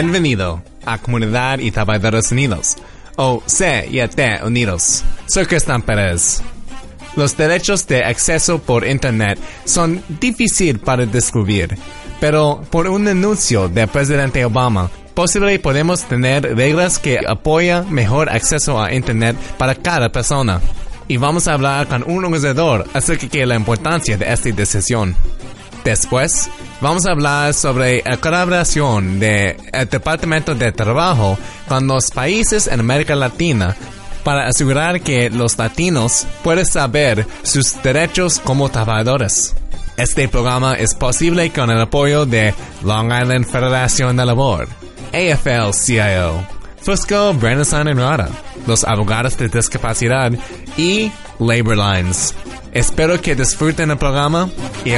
Bienvenido 0.00 0.62
a 0.84 0.98
Comunidad 0.98 1.58
y 1.58 1.70
Trabajadores 1.70 2.30
Unidos, 2.30 2.76
o 3.16 3.42
CIT 3.48 4.44
Unidos. 4.44 5.02
Soy 5.26 5.46
Cristian 5.46 5.82
Pérez. 5.82 6.40
Los 7.16 7.36
derechos 7.36 7.86
de 7.88 8.04
acceso 8.04 8.60
por 8.60 8.86
Internet 8.86 9.40
son 9.64 10.00
difíciles 10.20 10.80
para 10.80 11.04
descubrir, 11.04 11.76
pero 12.20 12.60
por 12.70 12.86
un 12.86 13.08
anuncio 13.08 13.68
del 13.68 13.88
presidente 13.88 14.44
Obama, 14.44 14.90
posible 15.18 15.58
podemos 15.58 16.04
tener 16.04 16.54
reglas 16.54 17.00
que 17.00 17.18
apoyan 17.26 17.92
mejor 17.92 18.30
acceso 18.30 18.80
a 18.80 18.94
Internet 18.94 19.36
para 19.58 19.74
cada 19.74 20.12
persona. 20.12 20.60
Y 21.08 21.16
vamos 21.16 21.48
a 21.48 21.54
hablar 21.54 21.88
con 21.88 22.04
un 22.04 22.24
organizador 22.24 22.86
acerca 22.94 23.26
de 23.26 23.44
la 23.44 23.56
importancia 23.56 24.16
de 24.16 24.32
esta 24.32 24.52
decisión. 24.52 25.16
Después, 25.82 26.48
vamos 26.80 27.04
a 27.04 27.10
hablar 27.10 27.52
sobre 27.52 28.00
la 28.06 28.18
colaboración 28.18 29.18
del 29.18 29.56
Departamento 29.90 30.54
de 30.54 30.70
Trabajo 30.70 31.36
con 31.66 31.88
los 31.88 32.12
países 32.12 32.68
en 32.68 32.78
América 32.78 33.16
Latina 33.16 33.74
para 34.22 34.46
asegurar 34.46 35.00
que 35.00 35.30
los 35.30 35.58
latinos 35.58 36.28
puedan 36.44 36.64
saber 36.64 37.26
sus 37.42 37.82
derechos 37.82 38.38
como 38.38 38.68
trabajadores. 38.68 39.52
Este 39.96 40.28
programa 40.28 40.74
es 40.74 40.94
posible 40.94 41.50
con 41.50 41.70
el 41.70 41.80
apoyo 41.80 42.24
de 42.24 42.54
Long 42.84 43.10
Island 43.10 43.44
Federación 43.44 44.16
de 44.16 44.24
Labor, 44.24 44.68
AFL-CIO, 45.12 46.46
Fusco, 46.80 47.34
Brandon 47.34 47.96
Rada, 47.96 48.28
los 48.66 48.84
abogados 48.84 49.36
de 49.36 49.48
discapacidad 49.48 50.32
y 50.76 51.10
Labor 51.38 51.76
Lines. 51.76 52.34
Espero 52.72 53.20
que 53.20 53.34
disfruten 53.34 53.90
el 53.90 53.98
programa 53.98 54.50
y 54.84 54.92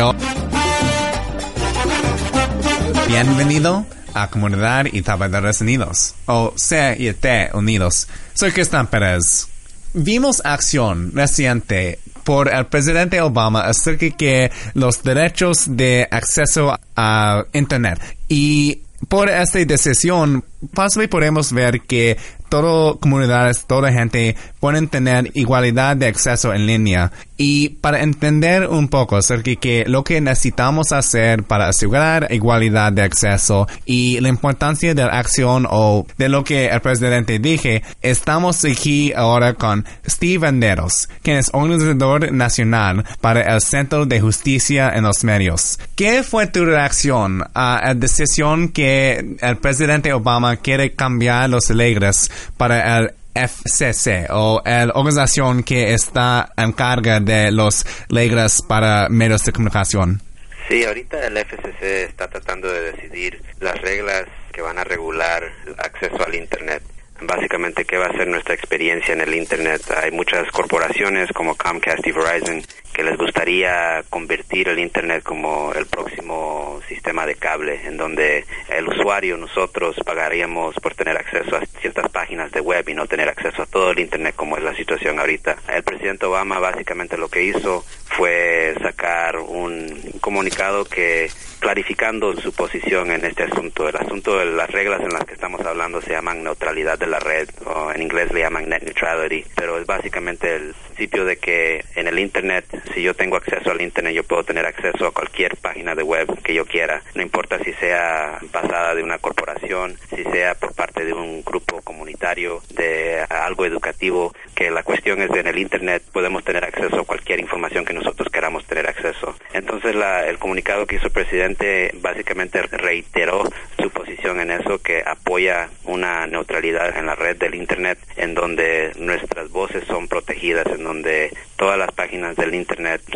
Bienvenido 3.09 3.87
a 4.15 4.29
Comunidad 4.29 4.87
y 4.93 5.03
Trabajadores 5.03 5.61
Unidos, 5.61 6.15
o 6.27 6.55
CIT 6.57 7.55
Unidos. 7.55 8.09
Soy 8.35 8.53
Cristian 8.53 8.87
Pérez. 8.87 9.49
Vimos 9.93 10.43
acción 10.45 11.11
reciente 11.15 11.99
por 12.25 12.53
el 12.53 12.67
presidente 12.67 13.21
Obama 13.21 13.63
acerca 13.63 14.07
de 14.19 14.53
los 14.75 15.03
derechos 15.03 15.65
de 15.67 16.07
acceso 16.11 16.79
a 16.95 17.45
Internet. 17.53 18.01
Y 18.29 18.83
por 19.09 19.29
esta 19.29 19.59
decisión, 19.65 20.45
fácil 20.73 21.09
podemos 21.09 21.53
ver 21.53 21.81
que 21.81 22.17
todas 22.51 22.97
comunidades, 22.99 23.65
toda 23.65 23.93
gente 23.93 24.37
pueden 24.59 24.89
tener 24.89 25.31
igualdad 25.35 25.97
de 25.97 26.09
acceso 26.09 26.53
en 26.53 26.67
línea. 26.67 27.11
Y 27.39 27.71
para 27.81 28.03
entender 28.03 28.67
un 28.67 28.89
poco 28.89 29.17
acerca 29.17 29.53
de 29.53 29.85
lo 29.87 30.05
que 30.05 30.21
necesitamos 30.21 30.93
hacer 30.93 31.45
para 31.45 31.69
asegurar 31.69 32.27
igualdad 32.31 32.93
de 32.93 33.03
acceso 33.03 33.67
y 33.87 34.21
la 34.21 34.29
importancia 34.29 34.95
de 34.95 35.03
la 35.03 35.19
acción 35.19 35.67
o 35.71 36.07
de 36.19 36.29
lo 36.29 36.45
que 36.45 36.67
el 36.67 36.81
presidente 36.83 37.39
dije, 37.39 37.83
estamos 38.03 38.63
aquí 38.67 39.15
ahora 39.15 39.55
con 39.55 39.87
Steve 40.07 40.47
Anderos, 40.47 41.09
quien 41.23 41.39
es 41.39 41.51
organizador 41.55 42.31
nacional 42.33 43.05
para 43.23 43.55
el 43.55 43.63
Centro 43.63 44.05
de 44.05 44.21
Justicia 44.21 44.91
en 44.95 45.05
los 45.05 45.25
Medios. 45.25 45.79
¿Qué 45.97 46.23
fue 46.23 46.47
tu 46.47 46.67
reacción 46.67 47.43
a 47.55 47.81
la 47.87 47.95
decisión 47.95 48.69
que 48.69 49.37
el 49.41 49.57
presidente 49.59 50.13
Obama 50.13 50.57
quiere 50.57 50.93
cambiar 50.93 51.49
los 51.49 51.71
leyes 51.71 52.31
para 52.57 52.99
el 52.99 53.15
FCC 53.35 54.29
o 54.31 54.63
la 54.65 54.93
organización 54.95 55.63
que 55.63 55.95
está 55.95 56.53
en 56.57 56.73
carga 56.73 57.21
de 57.21 57.53
los 57.53 57.85
leyes 58.09 58.63
para 58.63 59.09
medios 59.09 59.45
de 59.45 59.53
comunicación. 59.53 60.21
Sí, 60.69 60.85
ahorita 60.85 61.27
el 61.27 61.37
FCC 61.37 61.83
está 62.09 62.29
tratando 62.29 62.71
de 62.71 62.93
decidir 62.93 63.43
las 63.61 63.81
reglas 63.81 64.27
que 64.53 64.63
van 64.63 64.79
a 64.79 64.85
regular 64.85 65.43
el 65.67 65.75
acceso 65.79 66.25
al 66.25 66.35
Internet. 66.35 66.83
Básicamente, 67.23 67.85
¿qué 67.85 67.99
va 67.99 68.07
a 68.07 68.13
ser 68.13 68.29
nuestra 68.29 68.55
experiencia 68.55 69.13
en 69.13 69.21
el 69.21 69.35
Internet? 69.35 69.83
Hay 70.03 70.11
muchas 70.11 70.51
corporaciones 70.53 71.31
como 71.33 71.55
Comcast 71.55 72.07
y 72.07 72.13
Verizon 72.13 72.63
que 72.93 73.03
les 73.03 73.17
gustaría 73.17 74.03
convertir 74.11 74.69
el 74.69 74.79
Internet 74.79 75.23
como 75.23 75.73
el 75.75 75.87
próximo 75.87 76.81
sistema 76.89 77.27
de 77.27 77.37
cable, 77.37 77.81
en 77.85 77.97
donde 77.97 78.45
el 78.69 78.89
usuario, 78.89 79.37
nosotros, 79.37 79.97
pagaríamos 80.05 80.75
por 80.77 80.95
tener 80.95 81.17
acceso 81.17 81.57
a 81.57 81.65
ciertas 81.81 82.09
páginas 82.11 82.51
de 82.53 82.61
web 82.61 82.89
y 82.89 82.95
no 82.95 83.07
tener 83.07 83.29
acceso 83.29 83.63
a 83.63 83.67
todo 83.67 83.91
el 83.93 84.01
Internet 84.01 84.35
como 84.37 84.57
es 84.57 84.63
la 84.63 84.75
situación 84.75 85.19
ahorita. 85.19 85.57
El 85.69 85.83
presidente 85.83 86.27
Obama 86.27 86.59
básicamente 86.59 87.17
lo 87.17 87.29
que 87.29 87.45
hizo 87.45 87.85
fue 88.07 88.75
sacar 88.83 89.37
un 89.39 90.01
comunicado 90.21 90.85
que 90.85 91.31
clarificando 91.61 92.35
su 92.41 92.53
posición 92.53 93.13
en 93.13 93.25
este 93.25 93.45
asunto. 93.45 93.89
El 93.89 93.97
asunto 93.97 94.39
de 94.39 94.47
las 94.47 94.71
reglas 94.71 95.01
en 95.03 95.11
las 95.11 95.25
que 95.25 95.35
estamos 95.35 95.61
hablando 95.61 96.01
se 96.01 96.11
llaman 96.11 96.43
neutralidad 96.43 96.99
de 96.99 97.07
la 97.07 97.19
red, 97.19 97.49
o 97.67 97.93
en 97.93 98.03
inglés 98.03 98.33
le 98.33 98.41
llaman 98.41 98.69
net 98.69 98.83
neutrality, 98.83 99.45
pero 99.55 99.79
es 99.79 99.87
básicamente 99.87 100.57
el 100.57 100.75
principio 100.89 101.25
de 101.25 101.37
que 101.37 101.85
en 101.95 102.09
el 102.09 102.19
Internet, 102.19 102.65
si 102.95 103.03
yo 103.03 103.15
tengo 103.15 103.37
acceso 103.37 103.71
al 103.71 103.81
Internet, 103.81 104.15
yo 104.15 104.25
puedo 104.25 104.45
tener 104.45 104.67
acceso 104.67 105.07
a 105.07 105.13
cualquier 105.13 105.57
página 105.57 105.95
de 105.95 106.03
web 106.03 106.27
que 106.43 106.55
yo 106.55 106.65
quiera, 106.67 107.03
no 107.15 107.23
importa 107.23 107.59
si 107.59 107.73
sea 107.75 108.39
basada 108.53 108.95
de 108.95 109.03
una 109.03 109.19
corporación, 109.19 109.97
si 110.15 110.23
sea 110.25 110.55
por 110.55 110.75
parte 110.75 111.05
de 111.05 111.13
un 111.13 111.43
grupo 111.43 111.81
comunitario, 111.83 112.63
de 112.75 113.25
algo 113.29 113.65
educativo, 113.67 114.33
que 114.55 114.71
la 114.71 114.83
cuestión 114.83 115.23
es 115.23 115.31
en 115.31 115.47
el 115.47 115.59
Internet 115.59 116.03
podemos 116.13 116.45
tener 116.45 116.65
acceso 116.65 117.01
a 117.01 117.05
cualquier 117.05 117.41
información 117.41 117.85
que 117.85 117.93
nosotros 117.93 118.29
queramos 118.31 118.65
tener 118.67 118.89
acceso. 118.89 119.35
Entonces 119.53 119.95
la, 119.95 120.27
el 120.27 120.39
comunicado 120.39 120.87
que 120.87 120.97
hizo 120.97 121.07
el 121.07 121.13
presidente 121.13 121.91
básicamente 121.95 122.63
reiteró 122.63 123.45
su 123.81 123.91
posición 123.91 124.41
en 124.41 124.51
eso, 124.51 124.79
que 124.83 125.03
apoya 125.05 125.69
una 125.85 126.27
neutralidad 126.27 126.97
en 126.97 127.07
la 127.07 127.15
red 127.15 127.37
del 127.37 127.55
Internet, 127.55 127.99
en 128.17 128.35
donde 128.35 128.93
nuestras 128.99 129.51
voces 129.51 129.85
son 129.87 130.09
protegidas, 130.09 130.67
en 130.67 130.85
donde 130.85 131.33
todas 131.57 131.79
las 131.79 131.93
páginas 131.93 132.37
del 132.37 132.55
Internet 132.55 132.70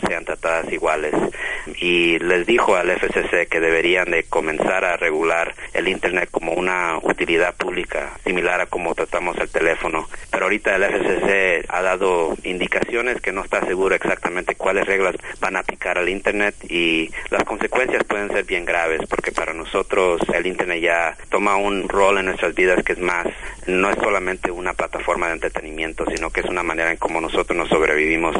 sean 0.08 0.24
tratadas 0.24 0.72
iguales. 0.72 1.14
Y 1.80 2.18
les 2.18 2.46
dijo 2.46 2.76
al 2.76 2.90
FCC 2.90 3.48
que 3.48 3.60
deberían 3.60 4.10
de 4.10 4.24
comenzar 4.24 4.84
a 4.84 4.96
regular 4.96 5.54
el 5.72 5.88
Internet 5.88 6.28
como 6.30 6.52
una 6.52 6.98
utilidad 7.02 7.54
pública, 7.54 8.12
similar 8.24 8.60
a 8.60 8.66
como 8.66 8.94
tratamos 8.94 9.36
el 9.38 9.50
teléfono. 9.50 10.08
Pero 10.30 10.44
ahorita 10.44 10.76
el 10.76 10.84
FCC 10.84 11.64
ha 11.68 11.82
dado 11.82 12.36
indicaciones 12.44 13.20
que 13.20 13.32
no 13.32 13.42
está 13.42 13.64
seguro 13.66 13.94
exactamente 13.94 14.54
cuáles 14.54 14.86
reglas 14.86 15.16
van 15.40 15.56
a 15.56 15.60
aplicar 15.60 15.98
al 15.98 16.08
Internet 16.08 16.54
y 16.68 17.10
las 17.30 17.44
consecuencias 17.44 18.04
pueden 18.04 18.28
ser 18.28 18.44
bien 18.44 18.64
graves 18.64 19.00
porque 19.08 19.32
para 19.32 19.52
nosotros 19.54 20.20
el 20.32 20.46
Internet 20.46 20.80
ya 20.80 21.16
toma 21.30 21.56
un 21.56 21.88
rol 21.88 22.18
en 22.18 22.26
nuestras 22.26 22.54
vidas 22.54 22.82
que 22.82 22.92
es 22.94 22.98
más, 22.98 23.26
no 23.66 23.90
es 23.90 23.96
solamente 23.96 24.50
una 24.50 24.72
plataforma 24.72 25.28
de 25.28 25.34
entretenimiento, 25.34 26.04
sino 26.14 26.30
que 26.30 26.40
es 26.40 26.46
una 26.46 26.62
manera 26.62 26.90
en 26.90 26.96
cómo 26.96 27.20
nosotros 27.20 27.56
nos 27.56 27.68
sobrevivimos, 27.68 28.36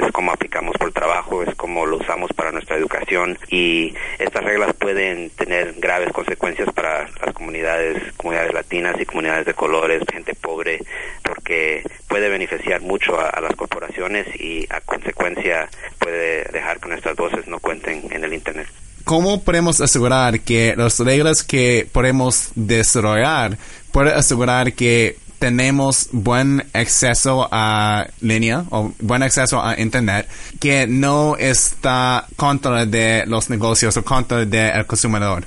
es 0.00 0.12
como 0.12 0.32
aplicamos 0.32 0.76
por 0.78 0.92
trabajo, 0.92 1.42
es 1.42 1.54
como 1.54 1.86
lo 1.86 1.98
usamos 1.98 2.32
para 2.32 2.52
nuestra 2.52 2.63
educación 2.70 3.38
y 3.50 3.94
estas 4.18 4.44
reglas 4.44 4.74
pueden 4.74 5.30
tener 5.30 5.74
graves 5.74 6.12
consecuencias 6.12 6.72
para 6.72 7.08
las 7.24 7.34
comunidades, 7.34 8.02
comunidades 8.16 8.54
latinas 8.54 8.96
y 9.00 9.06
comunidades 9.06 9.46
de 9.46 9.54
colores, 9.54 10.02
gente 10.10 10.34
pobre, 10.34 10.80
porque 11.22 11.82
puede 12.08 12.28
beneficiar 12.28 12.80
mucho 12.80 13.18
a, 13.18 13.28
a 13.28 13.40
las 13.40 13.54
corporaciones 13.56 14.26
y 14.40 14.66
a 14.70 14.80
consecuencia 14.80 15.68
puede 15.98 16.44
dejar 16.44 16.80
que 16.80 16.88
nuestras 16.88 17.16
voces 17.16 17.46
no 17.46 17.58
cuenten 17.58 18.02
en 18.10 18.24
el 18.24 18.32
Internet. 18.32 18.66
¿Cómo 19.04 19.42
podemos 19.42 19.82
asegurar 19.82 20.40
que 20.40 20.74
las 20.76 20.98
reglas 20.98 21.42
que 21.42 21.86
podemos 21.92 22.52
desarrollar 22.54 23.58
pueden 23.92 24.14
asegurar 24.14 24.72
que 24.72 25.16
tenemos 25.44 26.08
buen 26.10 26.64
acceso 26.72 27.46
a 27.52 28.06
línea 28.22 28.64
o 28.70 28.94
buen 28.98 29.22
acceso 29.22 29.60
a 29.62 29.78
internet 29.78 30.26
que 30.58 30.86
no 30.86 31.36
está 31.36 32.24
contra 32.34 32.86
de 32.86 33.24
los 33.26 33.50
negocios 33.50 33.94
o 33.98 34.02
contra 34.02 34.46
del 34.46 34.86
consumidor? 34.86 35.44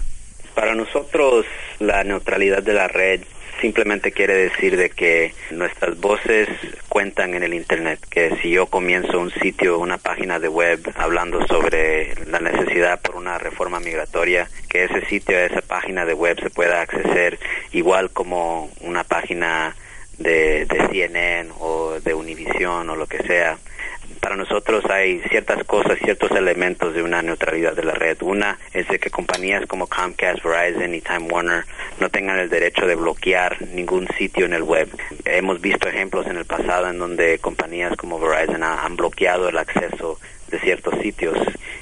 Para 0.54 0.75
nosotros 0.75 1.48
la 1.80 2.04
neutralidad 2.04 2.62
de 2.62 2.74
la 2.74 2.88
red 2.88 3.21
simplemente 3.60 4.12
quiere 4.12 4.36
decir 4.36 4.77
de 4.77 4.92
que 4.92 5.33
nuestras 5.50 6.00
voces 6.00 6.48
cuentan 6.89 7.33
en 7.33 7.42
el 7.42 7.56
internet, 7.56 8.00
que 8.07 8.38
si 8.39 8.51
yo 8.51 8.68
comienzo 8.68 9.19
un 9.19 9.31
sitio, 9.31 9.80
una 9.80 9.98
página 9.98 10.38
de 10.38 10.48
web 10.48 10.80
hablando 10.95 11.44
sobre 11.48 12.13
la 12.27 12.39
necesidad 12.39 13.01
por 13.01 13.16
una 13.16 13.39
reforma 13.39 13.80
migratoria, 13.80 14.48
que 14.69 14.83
ese 14.83 15.04
sitio, 15.07 15.39
esa 15.39 15.63
página 15.63 16.06
de 16.06 16.13
web 16.13 16.39
se 16.39 16.51
pueda 16.51 16.81
acceder 16.81 17.39
igual 17.71 18.12
como 18.12 18.69
una 18.81 19.04
página 19.04 19.75
de, 20.18 20.66
de 20.66 20.88
CNN 20.88 21.52
o 21.60 22.00
de 22.00 22.14
Univision 22.14 22.90
o 22.90 22.96
lo 22.96 23.08
que 23.08 23.19
sea 23.24 23.58
para 24.19 24.36
nosotros 24.36 24.84
hay 24.90 25.19
ciertas 25.30 25.64
cosas, 25.64 25.98
ciertos 26.00 26.31
elementos 26.31 26.94
de 26.94 27.02
una 27.02 27.22
neutralidad 27.22 27.74
de 27.74 27.84
la 27.84 27.94
red. 27.94 28.18
Una 28.22 28.58
es 28.74 28.88
de 28.88 29.00
que 29.00 29.10
compañías 29.10 29.66
como 29.68 29.88
Comcast, 29.88 30.44
Verizon 30.44 30.94
y 30.94 31.02
Time 31.02 31.30
Warner 31.31 31.66
no 32.00 32.10
tengan 32.10 32.40
el 32.40 32.50
derecho 32.50 32.86
de 32.86 32.96
bloquear 32.96 33.62
ningún 33.62 34.08
sitio 34.18 34.46
en 34.46 34.54
el 34.54 34.64
web. 34.64 34.90
Hemos 35.25 35.62
visto 35.62 35.88
ejemplos 35.88 36.28
en 36.28 36.38
el 36.38 36.46
pasado 36.46 36.90
en 36.90 37.00
donde 37.00 37.40
compañías 37.40 37.96
como 37.96 38.19
Verizon 38.19 38.64
han 38.64 38.96
bloqueado 38.96 39.50
el 39.50 39.58
acceso 39.58 40.19
de 40.50 40.60
ciertos 40.60 41.00
sitios 41.02 41.38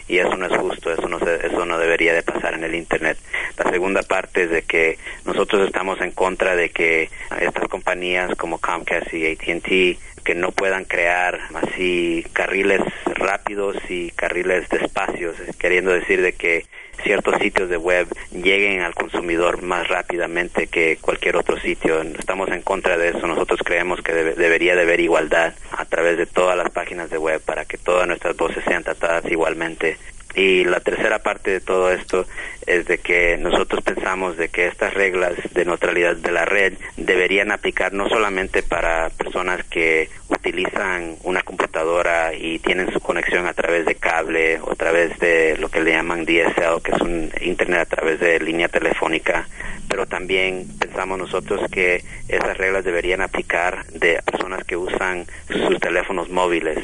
y 0.07 0.19
eso 0.19 0.35
no 0.35 0.45
es 0.45 0.57
justo, 0.57 0.91
eso 0.91 1.07
no, 1.07 1.17
eso 1.17 1.65
no 1.65 1.77
debería 1.77 2.13
de 2.13 2.23
pasar 2.23 2.53
en 2.53 2.63
el 2.63 2.75
Internet. 2.75 3.17
La 3.57 3.69
segunda 3.71 4.01
parte 4.03 4.43
es 4.43 4.49
de 4.49 4.61
que 4.61 4.97
nosotros 5.25 5.65
estamos 5.65 5.99
en 6.01 6.11
contra 6.11 6.55
de 6.55 6.69
que 6.69 7.09
estas 7.39 7.67
compañías 7.67 8.35
como 8.35 8.59
Comcast 8.59 9.13
y 9.13 9.25
AT&T 9.31 9.97
que 10.23 10.35
no 10.35 10.51
puedan 10.51 10.85
crear 10.85 11.39
así 11.53 12.25
carriles 12.33 12.81
rápidos 13.05 13.77
y 13.87 14.09
carriles 14.11 14.67
despacios, 14.69 15.35
queriendo 15.59 15.91
decir 15.91 16.21
de 16.21 16.33
que 16.33 16.65
ciertos 17.03 17.35
sitios 17.41 17.69
de 17.69 17.77
web 17.77 18.07
lleguen 18.31 18.81
al 18.81 18.93
consumidor 18.93 19.61
más 19.61 19.87
rápidamente 19.87 20.67
que 20.67 20.97
cualquier 21.01 21.37
otro 21.37 21.59
sitio. 21.59 22.01
Estamos 22.01 22.49
en 22.49 22.61
contra 22.61 22.97
de 22.97 23.09
eso. 23.09 23.27
Nosotros 23.27 23.59
creemos 23.63 24.01
que 24.01 24.13
debería 24.13 24.75
de 24.75 24.81
haber 24.81 24.99
igualdad 24.99 25.53
a 25.71 25.85
través 25.85 26.17
de 26.17 26.25
todas 26.25 26.57
las 26.57 26.69
páginas 26.69 27.09
de 27.09 27.17
web 27.17 27.41
para 27.41 27.65
que 27.65 27.77
todas 27.77 28.07
nuestras 28.07 28.35
voces 28.35 28.63
sean 28.65 28.83
tratadas 28.83 29.25
igualmente 29.29 29.97
y 30.35 30.65
la 30.65 30.79
tercera 30.79 31.19
parte 31.19 31.51
de 31.51 31.61
todo 31.61 31.91
esto 31.91 32.25
es 32.65 32.85
de 32.85 32.97
que 32.97 33.37
nosotros 33.37 33.83
pensamos 33.83 34.37
de 34.37 34.49
que 34.49 34.67
estas 34.67 34.93
reglas 34.93 35.33
de 35.53 35.65
neutralidad 35.65 36.15
de 36.15 36.31
la 36.31 36.45
red 36.45 36.73
deberían 36.97 37.51
aplicar 37.51 37.93
no 37.93 38.09
solamente 38.09 38.63
para 38.63 39.09
personas 39.09 39.63
que 39.65 40.09
utilizan 40.29 41.15
una 41.23 41.43
computadora 41.43 42.33
y 42.33 42.59
tienen 42.59 42.91
su 42.91 42.99
conexión 42.99 43.47
a 43.47 43.53
través 43.53 43.85
de 43.85 43.95
cable 43.95 44.59
o 44.61 44.71
a 44.71 44.75
través 44.75 45.17
de 45.19 45.57
lo 45.57 45.69
que 45.69 45.81
le 45.81 45.91
llaman 45.91 46.25
DSL, 46.25 46.81
que 46.83 46.91
es 46.91 47.01
un 47.01 47.31
internet 47.41 47.81
a 47.81 47.85
través 47.85 48.19
de 48.19 48.39
línea 48.39 48.67
telefónica, 48.67 49.47
pero 49.95 50.07
también 50.07 50.67
pensamos 50.77 51.17
nosotros 51.17 51.71
que 51.71 52.03
esas 52.27 52.57
reglas 52.57 52.83
deberían 52.83 53.21
aplicar 53.21 53.85
de 53.93 54.21
personas 54.23 54.65
que 54.65 54.75
usan 54.75 55.25
sus 55.47 55.79
teléfonos 55.79 56.29
móviles, 56.29 56.79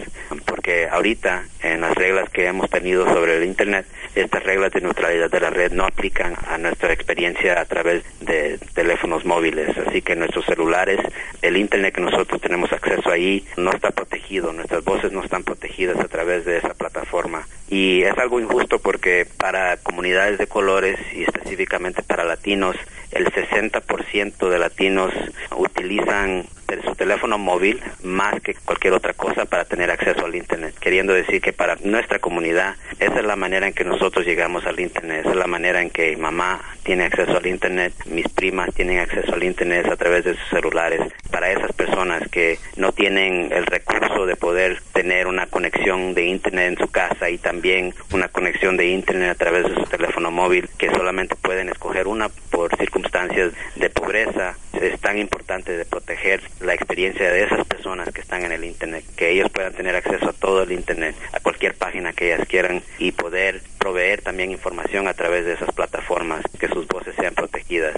porque 0.46 0.88
ahorita 0.88 1.44
en 1.62 1.82
las 1.82 1.94
reglas 1.96 2.30
que 2.30 2.46
hemos 2.46 2.70
tenido 2.70 3.04
sobre 3.04 3.36
el 3.36 3.44
Internet, 3.44 3.86
estas 4.16 4.44
reglas 4.44 4.72
de 4.72 4.80
neutralidad 4.80 5.30
de 5.30 5.42
la 5.42 5.50
red 5.50 5.74
no 5.74 5.84
aplican 5.84 6.38
a 6.48 6.58
nuestra 6.58 6.94
experiencia 6.94 7.60
a 7.60 7.66
través 7.66 8.06
de 8.22 8.58
teléfonos 8.76 9.26
móviles, 9.26 9.78
así 9.78 10.02
que 10.02 10.16
nuestros 10.16 10.46
celulares, 10.46 11.02
el 11.42 11.58
Internet 11.58 11.96
que 11.96 12.02
nosotros 12.02 12.40
tenemos 12.40 12.72
acceso 12.72 13.12
ahí 13.12 13.46
no 13.58 13.74
está 13.74 13.92
protegido, 13.92 14.54
nuestras 14.54 14.86
voces 14.86 15.12
no 15.12 15.22
están 15.22 15.44
protegidas 15.44 16.00
a 16.00 16.08
través 16.08 16.46
de 16.46 16.60
esa 16.60 16.74
plataforma. 16.76 17.46
Y 17.72 18.04
es 18.04 18.18
algo 18.18 18.42
injusto 18.42 18.80
porque 18.80 19.26
para 19.38 19.78
comunidades 19.78 20.38
de 20.38 20.46
colores 20.46 21.00
y 21.16 21.24
específicamente 21.24 22.04
para 22.04 22.26
latinos, 22.26 22.76
el 23.12 23.32
60% 23.32 24.50
de 24.50 24.60
latinos 24.60 25.14
utilizan 25.56 26.46
su 26.86 26.96
teléfono 26.96 27.38
móvil 27.38 27.82
más 28.04 28.42
que 28.42 28.54
cualquier 28.54 28.94
otra 28.94 29.14
cosa 29.14 29.46
para 29.46 29.66
tener 29.66 29.92
acceso 29.92 30.26
al 30.26 30.36
Internet, 30.36 30.76
queriendo 30.80 31.14
decir 31.14 31.42
que 31.42 31.54
para 31.54 31.76
nuestra 31.84 32.20
comunidad 32.20 32.76
esa 33.00 33.20
es 33.20 33.26
la 33.26 33.36
manera 33.36 33.68
en 33.68 33.74
que 33.74 33.84
nosotros 33.84 34.26
llegamos 34.26 34.66
al 34.66 34.80
Internet, 34.80 35.22
esa 35.22 35.32
es 35.32 35.36
la 35.36 35.48
manera 35.48 35.82
en 35.82 35.90
que 35.90 36.16
mamá 36.18 36.62
tiene 36.84 37.06
acceso 37.06 37.38
al 37.38 37.46
Internet, 37.46 37.94
mis 38.06 38.28
primas 38.30 38.74
tienen 38.74 39.00
acceso 39.00 39.34
al 39.34 39.44
Internet 39.44 39.88
a 39.88 39.96
través 39.96 40.24
de 40.24 40.36
sus 40.36 40.50
celulares. 40.50 41.02
Para 41.30 41.52
esas 41.52 41.72
personas 41.74 42.28
que 42.30 42.60
no 42.76 42.92
tienen 42.92 43.52
el 43.52 43.66
recurso 43.66 44.26
de 44.26 44.36
poder 44.36 44.81
tener 45.02 45.26
una 45.26 45.48
conexión 45.48 46.14
de 46.14 46.28
Internet 46.28 46.74
en 46.74 46.78
su 46.78 46.92
casa 46.92 47.28
y 47.28 47.40
también 47.40 47.92
una 48.14 48.28
conexión 48.28 48.78
de 48.78 48.86
Internet 48.86 49.32
a 49.32 49.36
través 49.36 49.64
de 49.64 49.74
su 49.74 49.84
teléfono 49.86 50.30
móvil, 50.30 50.70
que 50.78 50.92
solamente 50.92 51.36
pueden 51.36 51.70
escoger 51.70 52.08
una 52.08 52.30
por 52.52 52.76
circunstancias 52.78 53.52
de 53.78 53.90
pobreza, 53.90 54.56
es 54.80 55.00
tan 55.00 55.18
importante 55.18 55.76
de 55.76 55.86
proteger 55.86 56.44
la 56.60 56.76
experiencia 56.76 57.32
de 57.32 57.46
esas 57.46 57.66
personas 57.66 58.14
que 58.14 58.22
están 58.22 58.44
en 58.44 58.52
el 58.52 58.64
Internet, 58.64 59.04
que 59.16 59.32
ellos 59.32 59.50
puedan 59.50 59.74
tener 59.74 59.96
acceso 59.96 60.30
a 60.30 60.34
todo 60.34 60.62
el 60.62 60.72
Internet, 60.72 61.16
a 61.34 61.40
cualquier 61.40 61.74
página 61.74 62.14
que 62.14 62.32
ellas 62.32 62.48
quieran 62.48 62.84
y 63.00 63.12
poder 63.12 63.62
proveer 63.80 64.22
también 64.22 64.52
información 64.52 65.08
a 65.08 65.16
través 65.16 65.46
de 65.46 65.54
esas 65.54 65.72
plataformas, 65.74 66.44
que 66.60 66.68
sus 66.68 66.88
voces 66.88 67.16
sean 67.16 67.34
protegidas. 67.34 67.96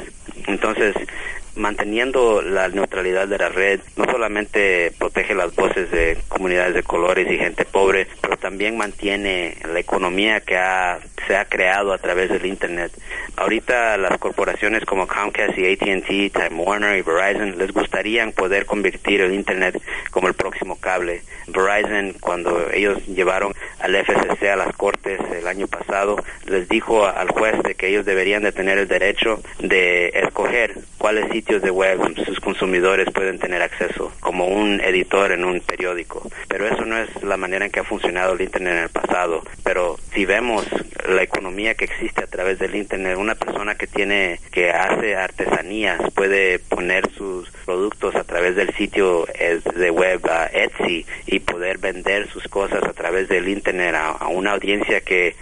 Entonces, 0.47 0.95
manteniendo 1.55 2.41
la 2.41 2.67
neutralidad 2.67 3.27
de 3.27 3.37
la 3.37 3.49
red 3.49 3.79
no 3.95 4.05
solamente 4.05 4.91
protege 4.97 5.35
las 5.35 5.55
voces 5.55 5.91
de 5.91 6.17
comunidades 6.27 6.73
de 6.73 6.83
colores 6.83 7.29
y 7.29 7.37
gente 7.37 7.65
pobre, 7.65 8.07
pero 8.21 8.37
también 8.37 8.77
mantiene 8.77 9.57
la 9.71 9.79
economía 9.79 10.41
que 10.41 10.57
se 11.27 11.35
ha 11.35 11.45
creado 11.45 11.93
a 11.93 11.97
través 11.97 12.29
del 12.29 12.45
Internet. 12.45 12.91
Ahorita 13.35 13.97
las 13.97 14.17
corporaciones 14.17 14.85
como 14.85 15.07
Comcast 15.07 15.57
y 15.57 15.71
AT&T, 15.71 16.31
Time 16.31 16.61
Warner 16.61 16.97
y 16.97 17.01
Verizon 17.01 17.57
les 17.57 17.71
gustaría 17.71 18.29
poder 18.31 18.65
convertir 18.65 19.21
el 19.21 19.33
Internet 19.33 19.81
como 20.11 20.27
el 20.27 20.33
próximo 20.33 20.79
cable. 20.79 21.23
Verizon, 21.47 22.13
cuando 22.19 22.69
ellos 22.71 23.05
llevaron 23.07 23.53
al 23.79 23.95
FCC 23.95 24.49
a 24.49 24.55
las 24.55 24.75
cortes 24.75 25.19
el 25.31 25.47
año 25.47 25.67
pasado, 25.67 26.17
les 26.45 26.67
dijo 26.69 27.05
al 27.05 27.29
juez 27.29 27.61
de 27.63 27.75
que 27.75 27.87
ellos 27.87 28.05
deberían 28.05 28.43
de 28.43 28.51
tener 28.51 28.77
el 28.77 28.87
derecho 28.87 29.41
de 29.59 30.09
escoger 30.09 30.75
cuáles 31.03 31.29
sitios 31.33 31.61
de 31.61 31.69
web 31.69 31.99
sus 32.25 32.39
consumidores 32.39 33.11
pueden 33.11 33.37
tener 33.37 33.61
acceso, 33.61 34.13
como 34.21 34.47
un 34.47 34.79
editor 34.79 35.33
en 35.33 35.43
un 35.43 35.59
periódico. 35.59 36.25
Pero 36.47 36.65
eso 36.65 36.85
no 36.85 36.97
es 36.97 37.09
la 37.23 37.35
manera 37.35 37.65
en 37.65 37.71
que 37.71 37.81
ha 37.81 37.83
funcionado 37.83 38.31
el 38.31 38.41
Internet 38.41 38.77
en 38.77 38.83
el 38.83 38.89
pasado. 38.89 39.43
Pero 39.65 39.97
si 40.13 40.23
vemos 40.23 40.65
la 41.05 41.21
economía 41.21 41.75
que 41.75 41.83
existe 41.83 42.23
a 42.23 42.27
través 42.27 42.57
del 42.59 42.75
Internet, 42.75 43.17
una 43.17 43.35
persona 43.35 43.75
que 43.75 43.85
tiene, 43.85 44.39
que 44.53 44.69
hace 44.69 45.17
artesanías, 45.17 45.99
puede 46.13 46.59
poner 46.59 47.11
sus 47.11 47.51
productos 47.65 48.15
a 48.15 48.23
través 48.23 48.55
del 48.55 48.73
sitio 48.75 49.25
de 49.75 49.91
web 49.91 50.21
Etsy 50.53 51.05
y 51.25 51.39
poder 51.39 51.79
vender 51.79 52.29
sus 52.29 52.47
cosas 52.47 52.81
a 52.83 52.93
través 52.93 53.27
del 53.27 53.49
Internet 53.49 53.95
a, 53.95 54.27
una 54.27 54.53
audiencia 54.53 55.01
que, 55.01 55.35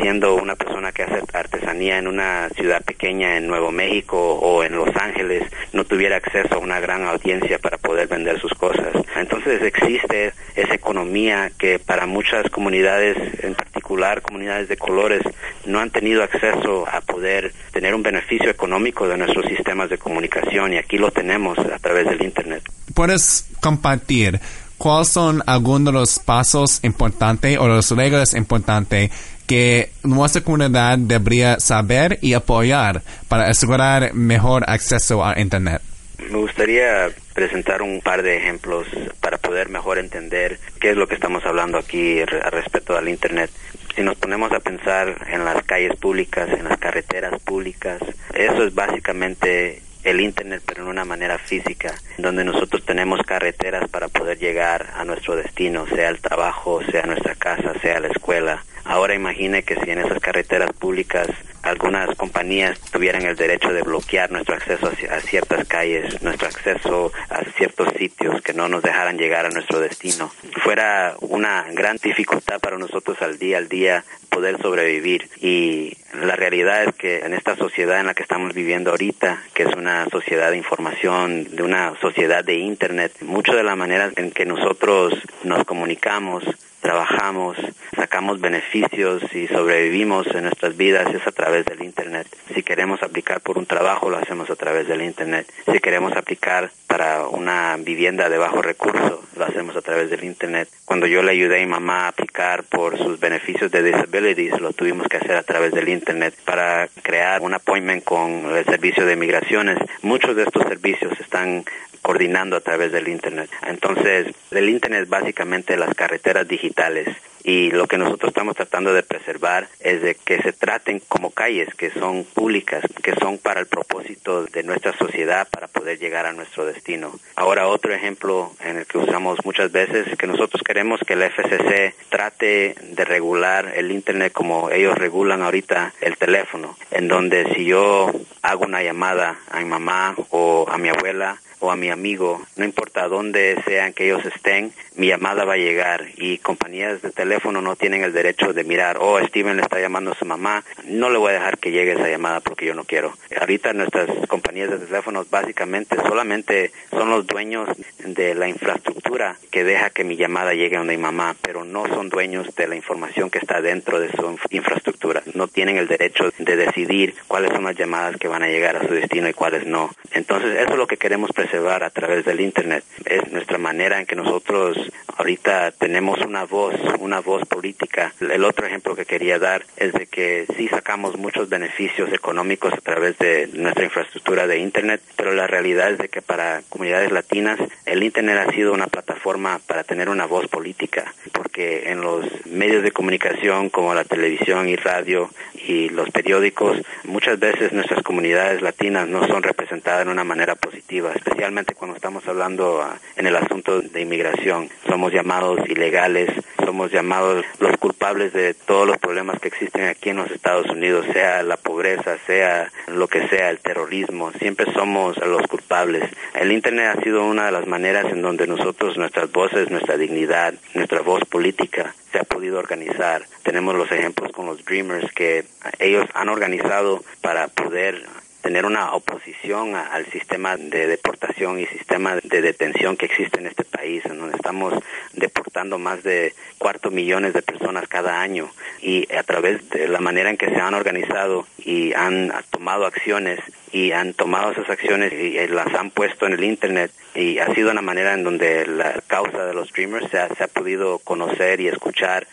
siendo 0.00 0.36
una 0.36 0.56
persona 0.56 0.92
que 0.92 1.02
hace 1.02 1.20
artesanía 1.34 1.98
en 1.98 2.06
una 2.06 2.48
ciudad 2.56 2.82
pequeña 2.82 3.36
en 3.36 3.46
Nuevo 3.46 3.70
México 3.70 4.34
o 4.36 4.64
en 4.64 4.76
Los 4.76 4.93
Ángeles, 4.96 5.42
no 5.72 5.84
tuviera 5.84 6.16
acceso 6.16 6.54
a 6.54 6.58
una 6.58 6.80
gran 6.80 7.06
audiencia 7.06 7.58
para 7.58 7.78
poder 7.78 8.08
vender 8.08 8.40
sus 8.40 8.52
cosas. 8.54 8.88
Entonces 9.16 9.62
existe 9.62 10.32
esa 10.56 10.74
economía 10.74 11.50
que 11.58 11.78
para 11.78 12.06
muchas 12.06 12.48
comunidades, 12.50 13.16
en 13.42 13.54
particular 13.54 14.22
comunidades 14.22 14.68
de 14.68 14.76
colores, 14.76 15.22
no 15.66 15.80
han 15.80 15.90
tenido 15.90 16.22
acceso 16.22 16.86
a 16.88 17.00
poder 17.00 17.52
tener 17.72 17.94
un 17.94 18.02
beneficio 18.02 18.50
económico 18.50 19.08
de 19.08 19.16
nuestros 19.16 19.46
sistemas 19.46 19.90
de 19.90 19.98
comunicación 19.98 20.72
y 20.72 20.78
aquí 20.78 20.98
lo 20.98 21.10
tenemos 21.10 21.58
a 21.58 21.78
través 21.78 22.06
del 22.06 22.22
Internet. 22.22 22.62
¿Puedes 22.94 23.48
compartir 23.60 24.40
cuáles 24.78 25.08
son 25.08 25.42
algunos 25.46 25.92
de 25.92 25.98
los 26.00 26.18
pasos 26.18 26.80
importantes 26.82 27.58
o 27.58 27.68
las 27.68 27.90
reglas 27.90 28.34
importantes 28.34 29.10
que 29.46 29.90
nuestra 30.02 30.42
comunidad 30.42 30.98
debería 30.98 31.60
saber 31.60 32.18
y 32.22 32.32
apoyar 32.32 33.02
para 33.28 33.48
asegurar 33.48 34.14
mejor 34.14 34.64
acceso 34.68 35.24
a 35.24 35.38
Internet? 35.38 35.82
Me 36.30 36.38
gustaría 36.38 37.10
presentar 37.34 37.82
un 37.82 38.00
par 38.00 38.22
de 38.22 38.36
ejemplos 38.36 38.86
para 39.20 39.36
poder 39.38 39.68
mejor 39.68 39.98
entender 39.98 40.58
qué 40.80 40.90
es 40.90 40.96
lo 40.96 41.06
que 41.06 41.16
estamos 41.16 41.44
hablando 41.44 41.78
aquí 41.78 42.20
al 42.20 42.52
respecto 42.52 42.96
al 42.96 43.08
Internet. 43.08 43.50
Si 43.94 44.02
nos 44.02 44.16
ponemos 44.16 44.50
a 44.52 44.60
pensar 44.60 45.14
en 45.28 45.44
las 45.44 45.62
calles 45.64 45.96
públicas, 45.96 46.48
en 46.48 46.64
las 46.64 46.78
carreteras 46.78 47.40
públicas, 47.42 48.00
eso 48.34 48.64
es 48.64 48.74
básicamente 48.74 49.82
el 50.04 50.20
Internet, 50.20 50.62
pero 50.64 50.82
en 50.82 50.88
una 50.88 51.04
manera 51.04 51.38
física, 51.38 51.94
donde 52.18 52.44
nosotros 52.44 52.84
tenemos 52.84 53.20
carreteras 53.22 53.88
para 53.88 54.08
poder 54.08 54.38
llegar 54.38 54.92
a 54.96 55.04
nuestro 55.04 55.34
destino, 55.34 55.86
sea 55.86 56.10
el 56.10 56.20
trabajo, 56.20 56.80
sea 56.90 57.02
nuestra 57.02 57.34
casa, 57.34 57.72
sea 57.80 58.00
la 58.00 58.08
escuela. 58.08 58.62
Ahora 58.84 59.14
imagine 59.14 59.62
que 59.62 59.76
si 59.76 59.90
en 59.90 59.98
esas 59.98 60.20
carreteras 60.20 60.72
públicas 60.72 61.28
algunas 61.62 62.14
compañías 62.16 62.78
tuvieran 62.92 63.22
el 63.22 63.36
derecho 63.36 63.72
de 63.72 63.82
bloquear 63.82 64.30
nuestro 64.30 64.54
acceso 64.54 64.90
a, 65.10 65.20
ciertas 65.20 65.66
calles, 65.66 66.22
nuestro 66.22 66.48
acceso 66.48 67.10
a 67.30 67.42
ciertos 67.56 67.88
sitios 67.96 68.42
que 68.42 68.52
no 68.52 68.68
nos 68.68 68.82
dejaran 68.82 69.16
llegar 69.16 69.46
a 69.46 69.50
nuestro 69.50 69.80
destino, 69.80 70.30
fuera 70.62 71.14
una 71.20 71.64
gran 71.72 71.96
dificultad 71.96 72.60
para 72.60 72.76
nosotros 72.76 73.20
al 73.22 73.38
día 73.38 73.56
al 73.56 73.68
día 73.68 74.04
poder 74.28 74.60
sobrevivir. 74.60 75.30
Y 75.40 75.96
la 76.12 76.36
realidad 76.36 76.84
es 76.84 76.94
que 76.96 77.20
en 77.20 77.32
esta 77.32 77.56
sociedad 77.56 78.00
en 78.00 78.06
la 78.06 78.14
que 78.14 78.22
estamos 78.22 78.52
viviendo 78.52 78.90
ahorita, 78.90 79.42
que 79.54 79.62
es 79.62 79.74
una 79.74 80.06
sociedad 80.10 80.50
de 80.50 80.58
información, 80.58 81.56
de 81.56 81.62
una 81.62 81.94
sociedad 82.00 82.44
de 82.44 82.54
Internet, 82.54 83.12
mucho 83.22 83.54
de 83.54 83.62
la 83.62 83.76
manera 83.76 84.10
en 84.16 84.32
que 84.32 84.44
nosotros 84.44 85.14
nos 85.44 85.64
comunicamos 85.64 86.44
trabajamos, 86.84 87.56
sacamos 87.96 88.42
beneficios 88.42 89.22
y 89.34 89.46
sobrevivimos 89.46 90.26
en 90.26 90.42
nuestras 90.42 90.76
vidas 90.76 91.14
es 91.14 91.26
a 91.26 91.32
través 91.32 91.64
del 91.64 91.82
Internet. 91.82 92.26
Si 92.54 92.62
queremos 92.62 93.02
aplicar 93.02 93.40
por 93.40 93.56
un 93.56 93.64
trabajo, 93.64 94.10
lo 94.10 94.18
hacemos 94.18 94.50
a 94.50 94.54
través 94.54 94.86
del 94.86 95.00
Internet. 95.00 95.50
Si 95.64 95.78
queremos 95.80 96.12
aplicar 96.12 96.70
para 96.86 97.26
una 97.26 97.78
vivienda 97.78 98.28
de 98.28 98.36
bajo 98.36 98.60
recurso, 98.60 99.22
lo 99.34 99.44
hacemos 99.46 99.74
a 99.76 99.80
través 99.80 100.10
del 100.10 100.24
Internet. 100.24 100.68
Cuando 100.84 101.06
yo 101.06 101.22
le 101.22 101.32
ayudé 101.32 101.56
a 101.56 101.60
mi 101.60 101.70
mamá 101.70 102.04
a 102.04 102.08
aplicar 102.08 102.64
por 102.64 102.98
sus 102.98 103.18
beneficios 103.18 103.70
de 103.70 103.82
disabilities, 103.82 104.60
lo 104.60 104.74
tuvimos 104.74 105.08
que 105.08 105.16
hacer 105.16 105.36
a 105.36 105.42
través 105.42 105.72
del 105.72 105.88
Internet 105.88 106.34
para 106.44 106.88
crear 107.02 107.40
un 107.40 107.54
appointment 107.54 108.04
con 108.04 108.54
el 108.54 108.64
servicio 108.66 109.06
de 109.06 109.16
migraciones. 109.16 109.78
Muchos 110.02 110.36
de 110.36 110.42
estos 110.42 110.64
servicios 110.64 111.18
están 111.18 111.64
coordinando 112.04 112.56
a 112.56 112.60
través 112.60 112.92
del 112.92 113.08
Internet. 113.08 113.50
Entonces, 113.66 114.26
el 114.50 114.68
Internet 114.68 115.04
es 115.04 115.08
básicamente 115.08 115.78
las 115.78 115.94
carreteras 115.94 116.46
digitales 116.46 117.08
y 117.44 117.70
lo 117.70 117.86
que 117.86 117.98
nosotros 117.98 118.28
estamos 118.28 118.56
tratando 118.56 118.92
de 118.92 119.02
preservar 119.02 119.68
es 119.80 120.02
de 120.02 120.14
que 120.14 120.40
se 120.42 120.52
traten 120.52 121.00
como 121.08 121.30
calles 121.30 121.68
que 121.74 121.90
son 121.90 122.24
públicas, 122.24 122.82
que 123.02 123.14
son 123.14 123.38
para 123.38 123.60
el 123.60 123.66
propósito 123.66 124.44
de 124.44 124.62
nuestra 124.62 124.96
sociedad 124.96 125.46
para 125.50 125.68
poder 125.68 125.98
llegar 125.98 126.26
a 126.26 126.32
nuestro 126.32 126.64
destino. 126.64 127.12
Ahora 127.36 127.68
otro 127.68 127.94
ejemplo 127.94 128.52
en 128.60 128.78
el 128.78 128.86
que 128.86 128.98
usamos 128.98 129.38
muchas 129.44 129.72
veces 129.72 130.06
es 130.08 130.18
que 130.18 130.26
nosotros 130.26 130.62
queremos 130.62 131.00
que 131.06 131.12
el 131.12 131.22
FCC 131.22 131.94
trate 132.08 132.74
de 132.82 133.04
regular 133.04 133.72
el 133.76 133.92
Internet 133.92 134.32
como 134.32 134.70
ellos 134.70 134.96
regulan 134.96 135.42
ahorita 135.42 135.92
el 136.00 136.16
teléfono, 136.16 136.76
en 136.90 137.08
donde 137.08 137.54
si 137.54 137.66
yo 137.66 138.10
hago 138.40 138.64
una 138.64 138.82
llamada 138.82 139.38
a 139.50 139.58
mi 139.60 139.66
mamá 139.66 140.14
o 140.30 140.66
a 140.70 140.78
mi 140.78 140.88
abuela, 140.88 141.38
o 141.60 141.70
a 141.70 141.76
mi 141.76 141.90
amigo, 141.90 142.42
no 142.56 142.64
importa 142.64 143.08
dónde 143.08 143.56
sean 143.66 143.92
que 143.92 144.06
ellos 144.06 144.24
estén, 144.26 144.72
mi 144.96 145.08
llamada 145.08 145.44
va 145.44 145.54
a 145.54 145.58
llegar 145.58 146.04
y 146.16 146.38
compañías 146.38 147.02
de 147.02 147.10
teléfono 147.10 147.60
no 147.60 147.76
tienen 147.76 148.02
el 148.02 148.12
derecho 148.12 148.52
de 148.52 148.64
mirar, 148.64 148.98
oh, 149.00 149.18
Steven 149.26 149.56
le 149.56 149.62
está 149.62 149.80
llamando 149.80 150.12
a 150.12 150.14
su 150.14 150.24
mamá, 150.24 150.64
no 150.86 151.10
le 151.10 151.18
voy 151.18 151.30
a 151.30 151.34
dejar 151.34 151.58
que 151.58 151.70
llegue 151.70 151.92
esa 151.92 152.08
llamada 152.08 152.40
porque 152.40 152.66
yo 152.66 152.74
no 152.74 152.84
quiero. 152.84 153.12
Ahorita 153.40 153.72
nuestras 153.72 154.08
compañías 154.28 154.70
de 154.70 154.78
teléfonos 154.78 155.28
básicamente 155.30 155.96
solamente 155.96 156.72
son 156.90 157.10
los 157.10 157.26
dueños 157.26 157.68
de 158.04 158.34
la 158.34 158.48
infraestructura 158.48 159.36
que 159.50 159.64
deja 159.64 159.90
que 159.90 160.04
mi 160.04 160.16
llamada 160.16 160.54
llegue 160.54 160.76
a 160.76 160.82
mi 160.82 160.96
mamá, 160.96 161.36
pero 161.40 161.64
no 161.64 161.86
son 161.86 162.08
dueños 162.08 162.54
de 162.54 162.68
la 162.68 162.76
información 162.76 163.30
que 163.30 163.38
está 163.38 163.60
dentro 163.60 164.00
de 164.00 164.10
su 164.10 164.38
infraestructura. 164.50 165.22
No 165.34 165.48
tienen 165.48 165.76
el 165.76 165.88
derecho 165.88 166.30
de 166.38 166.56
decidir 166.56 167.14
cuáles 167.28 167.52
son 167.52 167.64
las 167.64 167.76
llamadas 167.76 168.16
que 168.16 168.28
van 168.28 168.42
a 168.42 168.48
llegar 168.48 168.76
a 168.76 168.86
su 168.86 168.92
destino 168.92 169.28
y 169.28 169.32
cuáles 169.32 169.66
no. 169.66 169.90
Entonces, 170.12 170.56
eso 170.56 170.72
es 170.72 170.76
lo 170.76 170.86
que 170.86 170.96
queremos 170.96 171.30
a 171.52 171.90
través 171.90 172.24
del 172.24 172.40
Internet. 172.40 172.84
Es 173.04 173.30
nuestra 173.30 173.58
manera 173.58 174.00
en 174.00 174.06
que 174.06 174.16
nosotros 174.16 174.76
ahorita 175.16 175.72
tenemos 175.72 176.20
una 176.20 176.44
voz, 176.44 176.74
una 176.98 177.20
voz 177.20 177.46
política. 177.46 178.12
El 178.20 178.44
otro 178.44 178.66
ejemplo 178.66 178.96
que 178.96 179.04
quería 179.04 179.38
dar 179.38 179.64
es 179.76 179.92
de 179.92 180.06
que 180.06 180.46
sí 180.56 180.68
sacamos 180.68 181.16
muchos 181.16 181.48
beneficios 181.48 182.12
económicos 182.12 182.72
a 182.72 182.78
través 182.78 183.18
de 183.18 183.48
nuestra 183.52 183.84
infraestructura 183.84 184.46
de 184.46 184.58
Internet, 184.58 185.00
pero 185.16 185.32
la 185.32 185.46
realidad 185.46 185.92
es 185.92 185.98
de 185.98 186.08
que 186.08 186.22
para 186.22 186.62
comunidades 186.68 187.12
latinas 187.12 187.58
el 187.86 188.02
Internet 188.02 188.46
ha 188.48 188.52
sido 188.52 188.72
una 188.72 188.86
plataforma 188.86 189.60
para 189.66 189.84
tener 189.84 190.08
una 190.08 190.26
voz 190.26 190.48
política, 190.48 191.14
porque 191.32 191.90
en 191.90 192.00
los 192.00 192.24
medios 192.46 192.82
de 192.82 192.92
comunicación 192.92 193.70
como 193.70 193.94
la 193.94 194.04
televisión 194.04 194.68
y 194.68 194.76
radio 194.76 195.30
y 195.66 195.88
los 195.88 196.10
periódicos, 196.10 196.78
muchas 197.04 197.38
veces 197.38 197.72
nuestras 197.72 198.02
comunidades 198.02 198.60
latinas 198.60 199.08
no 199.08 199.26
son 199.26 199.42
representadas 199.42 200.04
de 200.06 200.12
una 200.12 200.24
manera 200.24 200.54
positiva, 200.54 201.12
especialmente 201.34 201.74
cuando 201.74 201.96
estamos 201.96 202.26
hablando 202.28 202.80
ah, 202.80 202.96
en 203.16 203.26
el 203.26 203.34
asunto 203.34 203.80
de 203.80 204.00
inmigración. 204.00 204.70
Somos 204.88 205.12
llamados 205.12 205.58
ilegales, 205.68 206.30
somos 206.64 206.92
llamados 206.92 207.44
los 207.58 207.76
culpables 207.78 208.32
de 208.32 208.54
todos 208.54 208.86
los 208.86 208.98
problemas 208.98 209.40
que 209.40 209.48
existen 209.48 209.88
aquí 209.88 210.10
en 210.10 210.18
los 210.18 210.30
Estados 210.30 210.70
Unidos, 210.70 211.06
sea 211.12 211.42
la 211.42 211.56
pobreza, 211.56 212.18
sea 212.24 212.70
lo 212.86 213.08
que 213.08 213.26
sea, 213.26 213.50
el 213.50 213.58
terrorismo, 213.58 214.30
siempre 214.38 214.72
somos 214.72 215.16
los 215.26 215.44
culpables. 215.48 216.08
El 216.34 216.52
Internet 216.52 216.96
ha 216.96 217.02
sido 217.02 217.24
una 217.24 217.46
de 217.46 217.52
las 217.52 217.66
maneras 217.66 218.06
en 218.12 218.22
donde 218.22 218.46
nosotros, 218.46 218.96
nuestras 218.96 219.32
voces, 219.32 219.70
nuestra 219.70 219.96
dignidad, 219.96 220.54
nuestra 220.74 221.00
voz 221.00 221.24
política, 221.24 221.96
se 222.12 222.20
ha 222.20 222.24
podido 222.24 222.60
organizar. 222.60 223.24
Tenemos 223.42 223.74
los 223.74 223.90
ejemplos 223.90 224.30
con 224.30 224.46
los 224.46 224.64
Dreamers 224.64 225.12
que 225.12 225.46
ellos 225.80 226.06
han 226.14 226.28
organizado 226.28 227.02
para 227.20 227.48
poder 227.48 228.06
tener 228.44 228.66
una 228.66 228.92
oposición 228.92 229.74
al 229.74 230.04
sistema 230.12 230.58
de 230.58 230.86
deportación 230.86 231.58
y 231.58 231.66
sistema 231.66 232.16
de 232.22 232.42
detención 232.42 232.94
que 232.94 233.06
existe 233.06 233.40
en 233.40 233.46
este 233.46 233.64
país, 233.64 234.04
en 234.04 234.18
donde 234.18 234.36
estamos 234.36 234.74
deportando 235.14 235.78
más 235.78 236.02
de 236.02 236.34
cuarto 236.58 236.90
millones 236.90 237.32
de 237.32 237.40
personas 237.40 237.88
cada 237.88 238.20
año 238.20 238.50
y 238.82 239.10
a 239.14 239.22
través 239.22 239.66
de 239.70 239.88
la 239.88 239.98
manera 239.98 240.28
en 240.28 240.36
que 240.36 240.50
se 240.50 240.60
han 240.60 240.74
organizado 240.74 241.46
y 241.56 241.94
han 241.94 242.34
tomado 242.50 242.84
acciones 242.84 243.40
y 243.72 243.92
han 243.92 244.12
tomado 244.12 244.52
esas 244.52 244.68
acciones 244.68 245.14
y 245.14 245.48
las 245.48 245.72
han 245.74 245.90
puesto 245.90 246.26
en 246.26 246.34
el 246.34 246.44
internet 246.44 246.90
y 247.14 247.38
ha 247.38 247.46
sido 247.54 247.70
una 247.70 247.80
manera 247.80 248.12
en 248.12 248.24
donde 248.24 248.66
la 248.66 249.00
causa 249.06 249.46
de 249.46 249.54
los 249.54 249.70
streamers 249.70 250.10
se 250.10 250.18
ha, 250.18 250.28
se 250.34 250.44
ha 250.44 250.48
podido 250.48 250.98
conocer 250.98 251.62
y 251.62 251.68
escuchar 251.68 252.26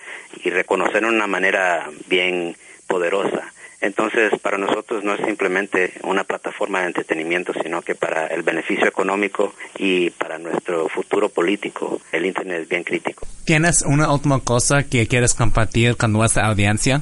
y 0.43 0.49
reconocer 0.49 1.03
de 1.03 1.07
una 1.07 1.27
manera 1.27 1.89
bien 2.09 2.57
poderosa. 2.85 3.53
Entonces, 3.81 4.31
para 4.39 4.59
nosotros 4.59 5.03
no 5.03 5.15
es 5.15 5.25
simplemente 5.25 5.93
una 6.03 6.23
plataforma 6.23 6.81
de 6.81 6.87
entretenimiento, 6.87 7.51
sino 7.63 7.81
que 7.81 7.95
para 7.95 8.27
el 8.27 8.43
beneficio 8.43 8.87
económico 8.87 9.55
y 9.77 10.11
para 10.11 10.37
nuestro 10.37 10.87
futuro 10.87 11.29
político, 11.29 11.99
el 12.11 12.27
Internet 12.27 12.61
es 12.61 12.69
bien 12.69 12.83
crítico. 12.83 13.27
¿Tienes 13.43 13.81
una 13.81 14.13
última 14.13 14.39
cosa 14.39 14.83
que 14.83 15.07
quieres 15.07 15.33
compartir 15.33 15.97
con 15.97 16.13
nuestra 16.13 16.45
audiencia? 16.45 17.01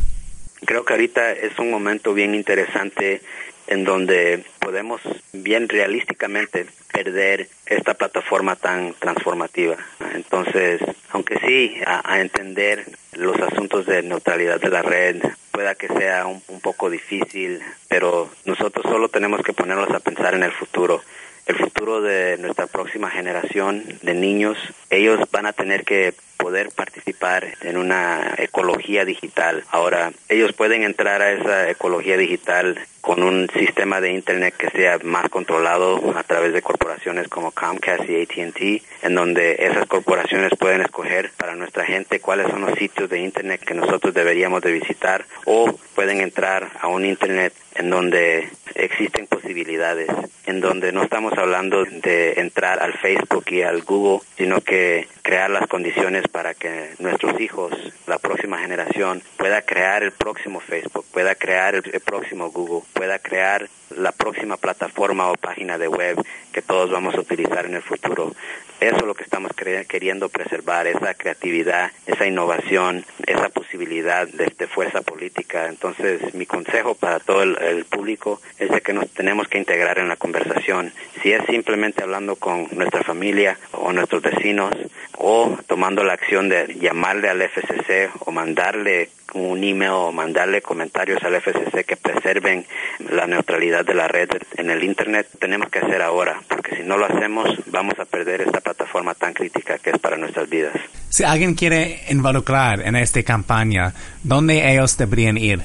Creo 0.66 0.86
que 0.86 0.94
ahorita 0.94 1.34
es 1.34 1.60
un 1.60 1.70
momento 1.70 2.14
bien 2.14 2.34
interesante 2.34 3.22
en 3.68 3.84
donde 3.84 4.44
podemos 4.60 5.02
bien 5.34 5.70
realísticamente 5.70 6.66
perder 7.04 7.48
esta 7.66 7.94
plataforma 7.94 8.58
tan 8.58 8.94
transformativa. 9.00 9.78
Entonces, 10.14 10.82
aunque 11.12 11.40
sí, 11.40 11.80
a, 11.86 12.20
entender 12.20 12.86
los 13.14 13.40
asuntos 13.40 13.86
de 13.86 14.04
neutralidad 14.04 14.60
de 14.60 14.70
la 14.70 14.82
red, 14.82 15.24
pueda 15.52 15.76
que 15.76 15.88
sea 15.88 16.26
un, 16.26 16.44
un, 16.50 16.60
poco 16.60 16.90
difícil, 16.90 17.62
pero 17.88 18.30
nosotros 18.44 18.84
solo 18.84 19.08
tenemos 19.08 19.42
que 19.44 19.54
ponernos 19.54 19.90
a 19.92 20.02
pensar 20.02 20.34
en 20.34 20.44
el 20.44 20.52
futuro. 20.52 21.02
El 21.46 21.56
futuro 21.56 22.02
de 22.02 22.38
nuestra 22.38 22.68
próxima 22.68 23.10
generación 23.10 23.86
de 24.02 24.14
niños, 24.14 24.58
ellos 24.90 25.22
van 25.32 25.46
a 25.46 25.54
tener 25.54 25.86
que 25.86 26.14
poder 26.40 26.70
participar 26.72 27.46
en 27.62 27.78
una 27.78 28.34
ecología 28.38 29.04
digital. 29.04 29.64
Ahora, 29.70 30.14
ellos 30.30 30.54
pueden 30.54 30.84
entrar 30.84 31.22
a 31.22 31.34
esa 31.34 31.70
ecología 31.70 32.18
digital 32.18 32.80
con 33.02 33.24
un 33.24 33.50
sistema 33.50 34.02
de 34.02 34.14
Internet 34.14 34.56
que 34.58 34.70
sea 34.70 35.00
más 35.04 35.30
controlado 35.30 36.14
a 36.18 36.24
través 36.24 36.54
de 36.54 36.62
corporaciones 36.62 37.28
como 37.28 37.52
Comcast 37.52 38.10
y 38.10 38.22
ATT, 38.22 38.84
en 39.04 39.16
donde 39.16 39.58
esas 39.60 39.86
corporaciones 39.88 40.52
pueden 40.58 40.82
escoger 40.82 41.32
para 41.38 41.56
nuestra 41.56 41.86
gente 41.86 42.20
cuáles 42.20 42.48
son 42.48 42.62
los 42.62 42.78
sitios 42.78 43.10
de 43.10 43.20
Internet 43.20 43.62
que 43.66 43.74
nosotros 43.74 44.14
deberíamos 44.14 44.62
de 44.62 44.72
visitar 44.72 45.26
o 45.46 45.78
pueden 45.96 46.22
entrar 46.22 46.70
a 46.80 46.88
un 46.88 47.06
Internet 47.06 47.54
en 47.76 47.90
donde 47.90 48.50
existen 48.76 49.28
posibilidades, 49.28 50.10
en 50.46 50.60
donde 50.60 50.92
no 50.92 51.04
estamos 51.04 51.34
hablando 51.38 51.86
de 51.86 52.34
entrar 52.38 52.82
al 52.82 52.94
Facebook 52.94 53.46
y 53.50 53.62
al 53.62 53.84
Google, 53.84 54.20
sino 54.38 54.62
que 54.62 55.08
crear 55.22 55.50
las 55.50 55.68
condiciones 55.68 56.28
para 56.30 56.54
que 56.54 56.94
nuestros 57.00 57.40
hijos, 57.40 57.74
la 58.08 58.18
próxima 58.20 58.60
generación, 58.60 59.22
pueda 59.38 59.62
crear 59.62 60.04
el 60.04 60.12
próximo 60.12 60.60
Facebook, 60.60 61.06
pueda 61.12 61.36
crear 61.36 61.76
el, 61.76 61.84
próximo 62.02 62.52
Google, 62.52 62.84
pueda 62.94 63.20
crear 63.20 63.70
la 63.96 64.12
próxima 64.12 64.58
plataforma 64.58 65.32
o 65.32 65.36
página 65.36 65.78
de 65.78 65.88
web 65.88 66.24
que 66.52 66.62
todos 66.62 66.90
vamos 66.92 67.16
a 67.16 67.22
utilizar 67.22 67.66
en 67.66 67.76
el 67.76 67.82
futuro. 67.82 68.34
Eso 68.80 68.96
es 68.96 69.04
lo 69.04 69.14
que 69.14 69.24
estamos 69.24 69.52
queriendo 69.88 70.30
preservar, 70.30 70.88
esa 70.88 71.14
creatividad, 71.14 71.92
esa 72.06 72.26
innovación, 72.26 73.06
esa 73.28 73.50
posibilidad 73.50 74.26
de, 74.26 74.54
de 74.58 74.68
fuerza 74.68 75.02
política. 75.02 75.68
Entonces, 75.68 76.34
mi 76.34 76.46
consejo 76.46 76.96
para 76.96 77.20
todo 77.20 77.44
el, 77.44 77.58
el, 77.62 77.86
público 77.86 78.42
es 78.58 78.70
de 78.70 78.80
que 78.82 78.94
nos 78.94 79.10
tenemos 79.10 79.50
que 79.50 79.58
integrar 79.58 80.00
en 80.00 80.08
la 80.08 80.16
conversación. 80.16 80.94
Si 81.22 81.34
es 81.34 81.44
simplemente 81.48 82.04
hablando 82.04 82.38
con 82.38 82.70
nuestra 82.72 83.04
familia 83.04 83.58
o 83.74 83.92
nuestros 83.92 84.22
vecinos 84.22 84.74
o 85.18 85.58
tomando 85.68 86.04
la 86.04 86.14
acción 86.22 86.50
de 86.50 86.76
llamarle 86.80 87.30
al 87.30 87.42
FCC 87.42 88.12
o 88.26 88.32
mandarle 88.32 89.10
un 89.34 89.64
email 89.64 89.92
o 89.92 90.12
mandarle 90.12 90.62
comentarios 90.62 91.24
al 91.24 91.36
FCC 91.36 91.86
que 91.86 91.98
preserven 91.98 92.66
la 93.12 93.28
neutralidad 93.28 93.86
de 93.86 93.94
la 93.94 94.08
red 94.08 94.30
en 94.58 94.70
el 94.70 94.84
Internet, 94.84 95.28
tenemos 95.40 95.70
que 95.70 95.80
hacer 95.80 96.02
ahora, 96.02 96.42
porque 96.48 96.76
si 96.76 96.84
no 96.84 96.98
lo 96.98 97.06
hacemos 97.06 97.50
vamos 97.68 97.98
a 98.00 98.06
perder 98.06 98.42
esta 98.42 98.60
plataforma 98.60 99.14
tan 99.14 99.34
crítica 99.34 99.78
que 99.78 99.92
es 99.92 100.00
para 100.00 100.18
nuestras 100.18 100.50
vidas. 100.50 100.74
Si 101.10 101.24
alguien 101.24 101.56
quiere 101.56 102.02
involucrar 102.10 102.82
en 102.82 102.96
esta 102.96 103.24
campaña, 103.24 103.94
¿dónde 104.24 104.72
ellos 104.72 104.98
deberían 104.98 105.38
ir? 105.38 105.62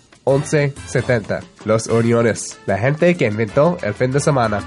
1170. 0.25 1.41
Los 1.65 1.87
Uniones, 1.87 2.59
la 2.65 2.77
gente 2.77 3.15
que 3.15 3.27
inventó 3.27 3.77
el 3.81 3.93
fin 3.93 4.11
de 4.11 4.19
semana. 4.19 4.61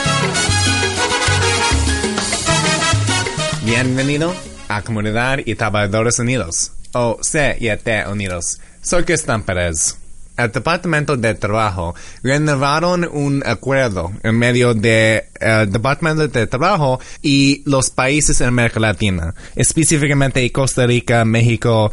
Bienvenido 3.63 4.33
a 4.67 4.83
Comunidad 4.83 5.39
y 5.43 5.55
Trabajadores 5.55 6.19
Unidos, 6.19 6.73
o 6.93 7.17
CIT 7.23 7.87
Unidos. 8.11 8.59
Soy 8.81 9.03
Cristian 9.03 9.41
Pérez. 9.43 9.97
El 10.37 10.51
Departamento 10.51 11.15
de 11.17 11.33
Trabajo 11.33 11.95
renovaron 12.21 13.09
un 13.11 13.41
acuerdo 13.45 14.11
en 14.21 14.37
medio 14.37 14.73
del 14.73 15.23
Departamento 15.69 16.27
de 16.27 16.45
Trabajo 16.45 16.99
y 17.21 17.63
los 17.65 17.89
países 17.89 18.41
en 18.41 18.49
América 18.49 18.79
Latina, 18.79 19.33
específicamente 19.55 20.51
Costa 20.51 20.85
Rica, 20.85 21.23
México, 21.25 21.91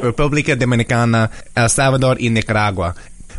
República 0.00 0.56
Dominicana, 0.56 1.30
El 1.54 1.68
Salvador 1.68 2.18
y 2.20 2.30
Nicaragua. 2.30 2.94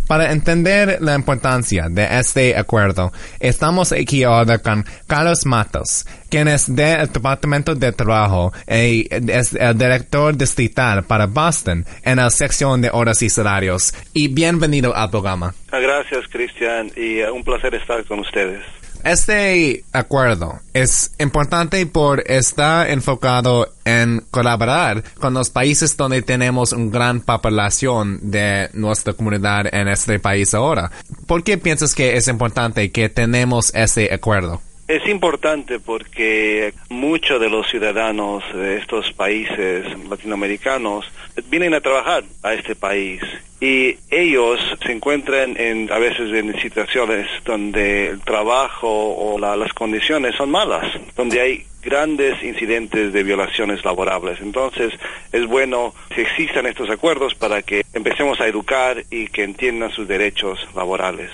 Para 0.08 0.32
entender 0.32 1.00
la 1.02 1.15
importancia 1.15 1.88
de 1.89 2.08
este 2.10 2.58
acuerdo, 2.58 3.12
estamos 3.41 3.91
aquí 3.91 4.24
ahora 4.24 4.58
con 4.60 4.86
Carlos 5.06 5.46
Matos, 5.46 6.06
quien 6.30 6.48
es 6.48 6.74
del 6.74 7.12
Departamento 7.12 7.76
de 7.76 7.91
Trabajo 7.91 8.54
y 8.70 9.06
es 9.12 9.54
el 9.54 9.78
director 9.78 10.38
distrital 10.38 11.04
para 11.04 11.26
Boston 11.26 11.86
en 12.04 12.17
la 12.17 12.30
sección 12.30 12.82
de 12.82 12.89
horas 12.89 13.22
y 13.22 13.30
salarios. 13.30 13.93
Y 14.13 14.30
bienvenido 14.30 14.96
al 14.96 15.10
programa. 15.10 15.54
Gracias, 15.70 16.26
Cristian, 16.30 16.89
y 16.96 17.22
uh, 17.24 17.34
un 17.34 17.43
placer 17.43 17.76
estar 17.76 18.02
con 18.06 18.20
ustedes. 18.20 18.76
Este 19.08 19.86
acuerdo 19.93 20.60
es 20.74 21.12
importante 21.17 21.86
por 21.86 22.30
estar 22.30 22.89
enfocado 22.89 23.70
en 23.86 24.26
colaborar 24.32 25.02
con 25.22 25.34
los 25.34 25.50
países 25.50 25.96
donde 25.96 26.22
tenemos 26.22 26.74
una 26.74 26.91
gran 26.91 27.22
población 27.22 28.20
de 28.22 28.70
nuestra 28.74 29.13
comunidad 29.13 29.74
en 29.74 29.88
este 29.88 30.20
país 30.20 30.54
ahora. 30.54 30.91
¿Por 31.26 31.46
qué 31.46 31.58
piensas 31.58 31.96
que 31.96 32.17
es 32.17 32.28
importante 32.28 32.91
que 32.91 33.08
tenemos 33.08 33.74
ese 33.74 34.13
acuerdo? 34.13 34.62
Es 34.88 35.06
importante 35.10 35.80
porque 35.82 36.73
muchos 36.89 37.41
de 37.41 37.50
los 37.50 37.67
ciudadanos 37.69 38.41
de 38.54 38.78
estos 38.78 39.12
países 39.12 39.86
latinoamericanos 40.10 41.06
vienen 41.50 41.73
a 41.73 41.82
trabajar 41.82 42.23
a 42.41 42.54
este 42.54 42.73
país 42.73 43.21
y 43.60 43.97
ellos 44.10 44.60
se 44.86 44.91
encuentran 44.93 45.58
en, 45.58 45.91
a 45.91 45.97
veces 46.00 46.32
en 46.34 46.58
situaciones 46.62 47.28
donde 47.43 48.08
el 48.08 48.21
trabajo 48.21 48.88
o 48.89 49.38
la- 49.38 49.58
las 49.58 49.73
condiciones 49.73 50.36
son 50.36 50.52
malas, 50.52 50.86
donde 51.17 51.41
hay 51.41 51.65
grandes 51.82 52.41
incidentes 52.41 53.12
de 53.12 53.23
violaciones 53.23 53.84
laborables. 53.84 54.39
Entonces 54.41 54.93
es 55.34 55.45
bueno 55.47 55.93
que 56.15 56.21
existan 56.21 56.65
estos 56.65 56.89
acuerdos 56.89 57.36
para 57.36 57.62
que 57.62 57.84
empecemos 57.93 58.39
a 58.39 58.47
educar 58.47 59.04
y 59.12 59.28
que 59.28 59.43
entiendan 59.43 59.91
sus 59.91 60.08
derechos 60.08 60.65
laborales. 60.76 61.30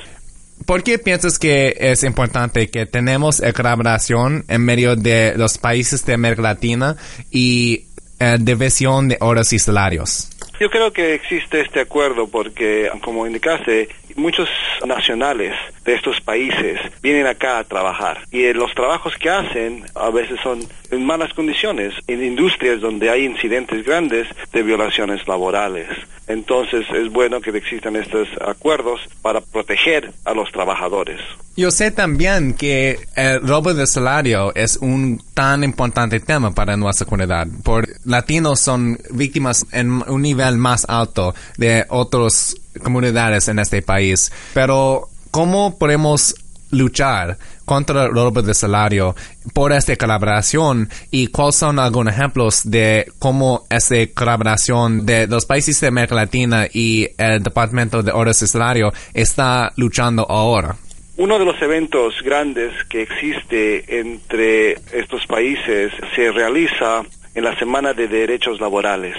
¿Por 0.66 0.84
qué 0.84 1.00
piensas 1.00 1.40
que 1.40 1.76
es 1.80 2.04
importante 2.04 2.70
que 2.70 2.86
tenemos 2.86 3.42
colaboración 3.56 4.46
en 4.48 4.64
medio 4.64 4.96
de 4.96 5.34
los 5.36 5.58
países 5.58 6.06
de 6.06 6.14
América 6.14 6.42
Latina 6.42 6.96
y 7.32 7.86
eh, 8.20 8.38
división 8.40 9.10
de 9.10 9.18
horas 9.20 9.52
y 9.54 9.60
salarios? 9.60 10.30
Yo 10.60 10.70
creo 10.70 10.94
que 10.94 11.16
existe 11.16 11.62
este 11.62 11.82
acuerdo 11.82 12.28
porque, 12.28 12.90
como 13.02 13.26
indicaste, 13.26 13.90
muchos 14.16 14.50
nacionales 14.86 15.54
de 15.86 15.96
estos 15.96 16.20
países 16.22 16.80
vienen 17.02 17.28
acá 17.28 17.60
a 17.60 17.64
trabajar 17.64 18.20
y 18.32 18.44
eh, 18.44 18.54
los 18.54 18.74
trabajos 18.74 19.16
que 19.18 19.30
hacen 19.30 19.86
a 19.96 20.10
veces 20.10 20.40
son 20.42 20.60
en 20.92 21.06
malas 21.06 21.34
condiciones, 21.34 21.94
en 22.08 22.24
industrias 22.24 22.82
donde 22.82 23.10
hay 23.10 23.26
incidentes 23.26 23.86
grandes 23.86 24.28
de 24.52 24.64
violaciones 24.64 25.28
laborales. 25.28 25.88
Entonces 26.28 26.86
es 26.94 27.12
bueno 27.12 27.42
que 27.42 27.50
existan 27.50 27.96
estos 27.96 28.28
acuerdos 28.42 29.02
para 29.22 29.42
proteger 29.42 30.14
a 30.24 30.34
los 30.34 30.52
trabajadores. 30.52 31.20
Yo 31.56 31.70
sé 31.70 31.92
también 31.92 32.54
que 32.56 32.98
el 33.16 33.42
robo 33.42 33.74
de 33.74 33.86
salario 33.86 34.56
es 34.56 34.78
un 34.78 35.22
tan 35.34 35.64
importante 35.64 36.20
tema 36.20 36.52
para 36.52 36.78
nuestra 36.78 37.06
comunidad. 37.06 37.48
Por 37.64 37.88
latinos 38.06 38.60
son 38.60 38.98
víctimas 39.12 39.66
en 39.72 40.02
un 40.08 40.22
nivel 40.22 40.58
más 40.58 40.86
alto 40.88 41.36
de 41.58 41.86
otras 41.90 42.56
comunidades 42.82 43.48
en 43.48 43.60
este 43.60 43.82
país. 43.82 44.32
Pero, 44.54 45.10
¿cómo 45.32 45.78
podemos 45.78 46.36
luchar 46.74 47.38
contra 47.66 48.06
el 48.06 48.12
robo 48.12 48.42
de 48.42 48.54
salario 48.54 49.16
por 49.54 49.72
esta 49.72 49.96
colaboración 49.96 50.90
y 51.12 51.28
cuáles 51.28 51.56
son 51.56 51.80
algunos 51.80 52.14
ejemplos 52.14 52.70
de 52.70 53.06
cómo 53.20 53.66
esta 53.70 53.96
colaboración 54.14 55.06
de 55.06 55.28
los 55.28 55.46
países 55.46 55.80
de 55.80 55.88
América 55.88 56.16
Latina 56.16 56.68
y 56.72 57.08
el 57.18 57.42
Departamento 57.42 58.04
de 58.04 58.12
Horas 58.12 58.40
de 58.40 58.48
Salario 58.48 58.92
está 59.14 59.72
luchando 59.78 60.26
ahora? 60.30 60.76
Uno 61.16 61.38
de 61.38 61.46
los 61.46 61.62
eventos 61.62 62.16
grandes 62.24 62.74
que 62.90 63.04
existe 63.04 64.00
entre 64.00 64.74
estos 64.92 65.28
países 65.28 65.92
se 66.16 66.32
realiza 66.32 67.04
en 67.36 67.44
la 67.44 67.58
Semana 67.58 67.94
de 67.94 68.08
Derechos 68.08 68.60
Laborales. 68.60 69.16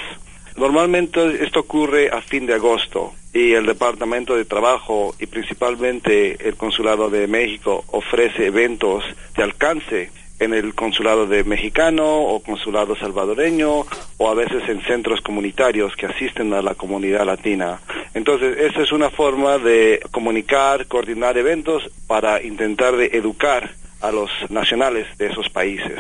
Normalmente 0.57 1.45
esto 1.45 1.61
ocurre 1.61 2.11
a 2.11 2.21
fin 2.21 2.47
de 2.47 2.55
agosto 2.55 3.13
y 3.33 3.53
el 3.53 3.67
Departamento 3.67 4.37
de 4.37 4.45
Trabajo 4.45 5.15
y 5.19 5.27
principalmente 5.27 6.49
el 6.49 6.57
Consulado 6.57 7.11
de 7.11 7.27
México 7.27 7.85
ofrece 7.89 8.47
eventos 8.47 9.05
de 9.37 9.43
alcance 9.43 10.11
en 10.39 10.55
el 10.55 10.75
consulado 10.75 11.27
de 11.27 11.45
mexicano 11.45 12.05
o 12.07 12.41
consulado 12.41 12.97
salvadoreño 12.97 13.87
o 14.19 14.29
a 14.29 14.35
veces 14.35 14.69
en 14.69 14.83
centros 14.83 15.21
comunitarios 15.21 15.95
que 15.97 16.07
asisten 16.07 16.53
a 16.53 16.63
la 16.63 16.75
comunidad 16.75 17.25
latina. 17.25 17.81
Entonces, 18.15 18.59
esa 18.59 18.83
es 18.83 18.93
una 18.93 19.11
forma 19.11 19.59
de 19.59 20.01
comunicar, 20.11 20.87
coordinar 20.87 21.39
eventos 21.39 21.91
para 22.07 22.43
intentar 22.43 22.97
de 22.97 23.07
educar 23.07 23.71
a 24.01 24.13
los 24.13 24.31
nacionales 24.51 25.07
de 25.19 25.27
esos 25.29 25.49
países. 25.49 25.99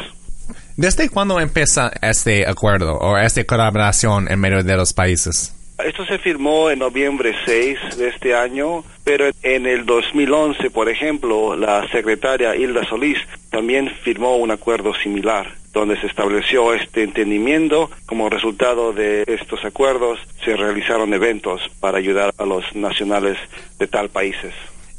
¿Desde 0.76 1.08
cuándo 1.08 1.38
empieza 1.38 1.92
este 2.02 2.48
acuerdo 2.48 2.98
o 2.98 3.16
esta 3.16 3.44
colaboración 3.44 4.26
en 4.28 4.40
medio 4.40 4.64
de 4.64 4.76
los 4.76 4.92
países? 4.92 5.54
Esto 5.78 6.04
se 6.04 6.18
firmó 6.18 6.68
en 6.68 6.80
noviembre 6.80 7.32
6 7.46 7.96
de 7.96 8.08
este 8.08 8.34
año, 8.34 8.82
pero 9.04 9.26
en 9.42 9.66
el 9.66 9.86
2011, 9.86 10.70
por 10.70 10.88
ejemplo, 10.88 11.54
la 11.54 11.88
secretaria 11.92 12.56
Hilda 12.56 12.84
Solís 12.88 13.18
también 13.50 13.88
firmó 14.02 14.36
un 14.36 14.50
acuerdo 14.50 14.92
similar 14.94 15.46
donde 15.72 16.00
se 16.00 16.08
estableció 16.08 16.74
este 16.74 17.04
entendimiento. 17.04 17.90
Como 18.06 18.28
resultado 18.28 18.92
de 18.92 19.24
estos 19.28 19.64
acuerdos, 19.64 20.18
se 20.44 20.56
realizaron 20.56 21.14
eventos 21.14 21.60
para 21.78 21.98
ayudar 21.98 22.32
a 22.38 22.44
los 22.46 22.64
nacionales 22.74 23.38
de 23.78 23.86
tal 23.86 24.08
países. 24.08 24.54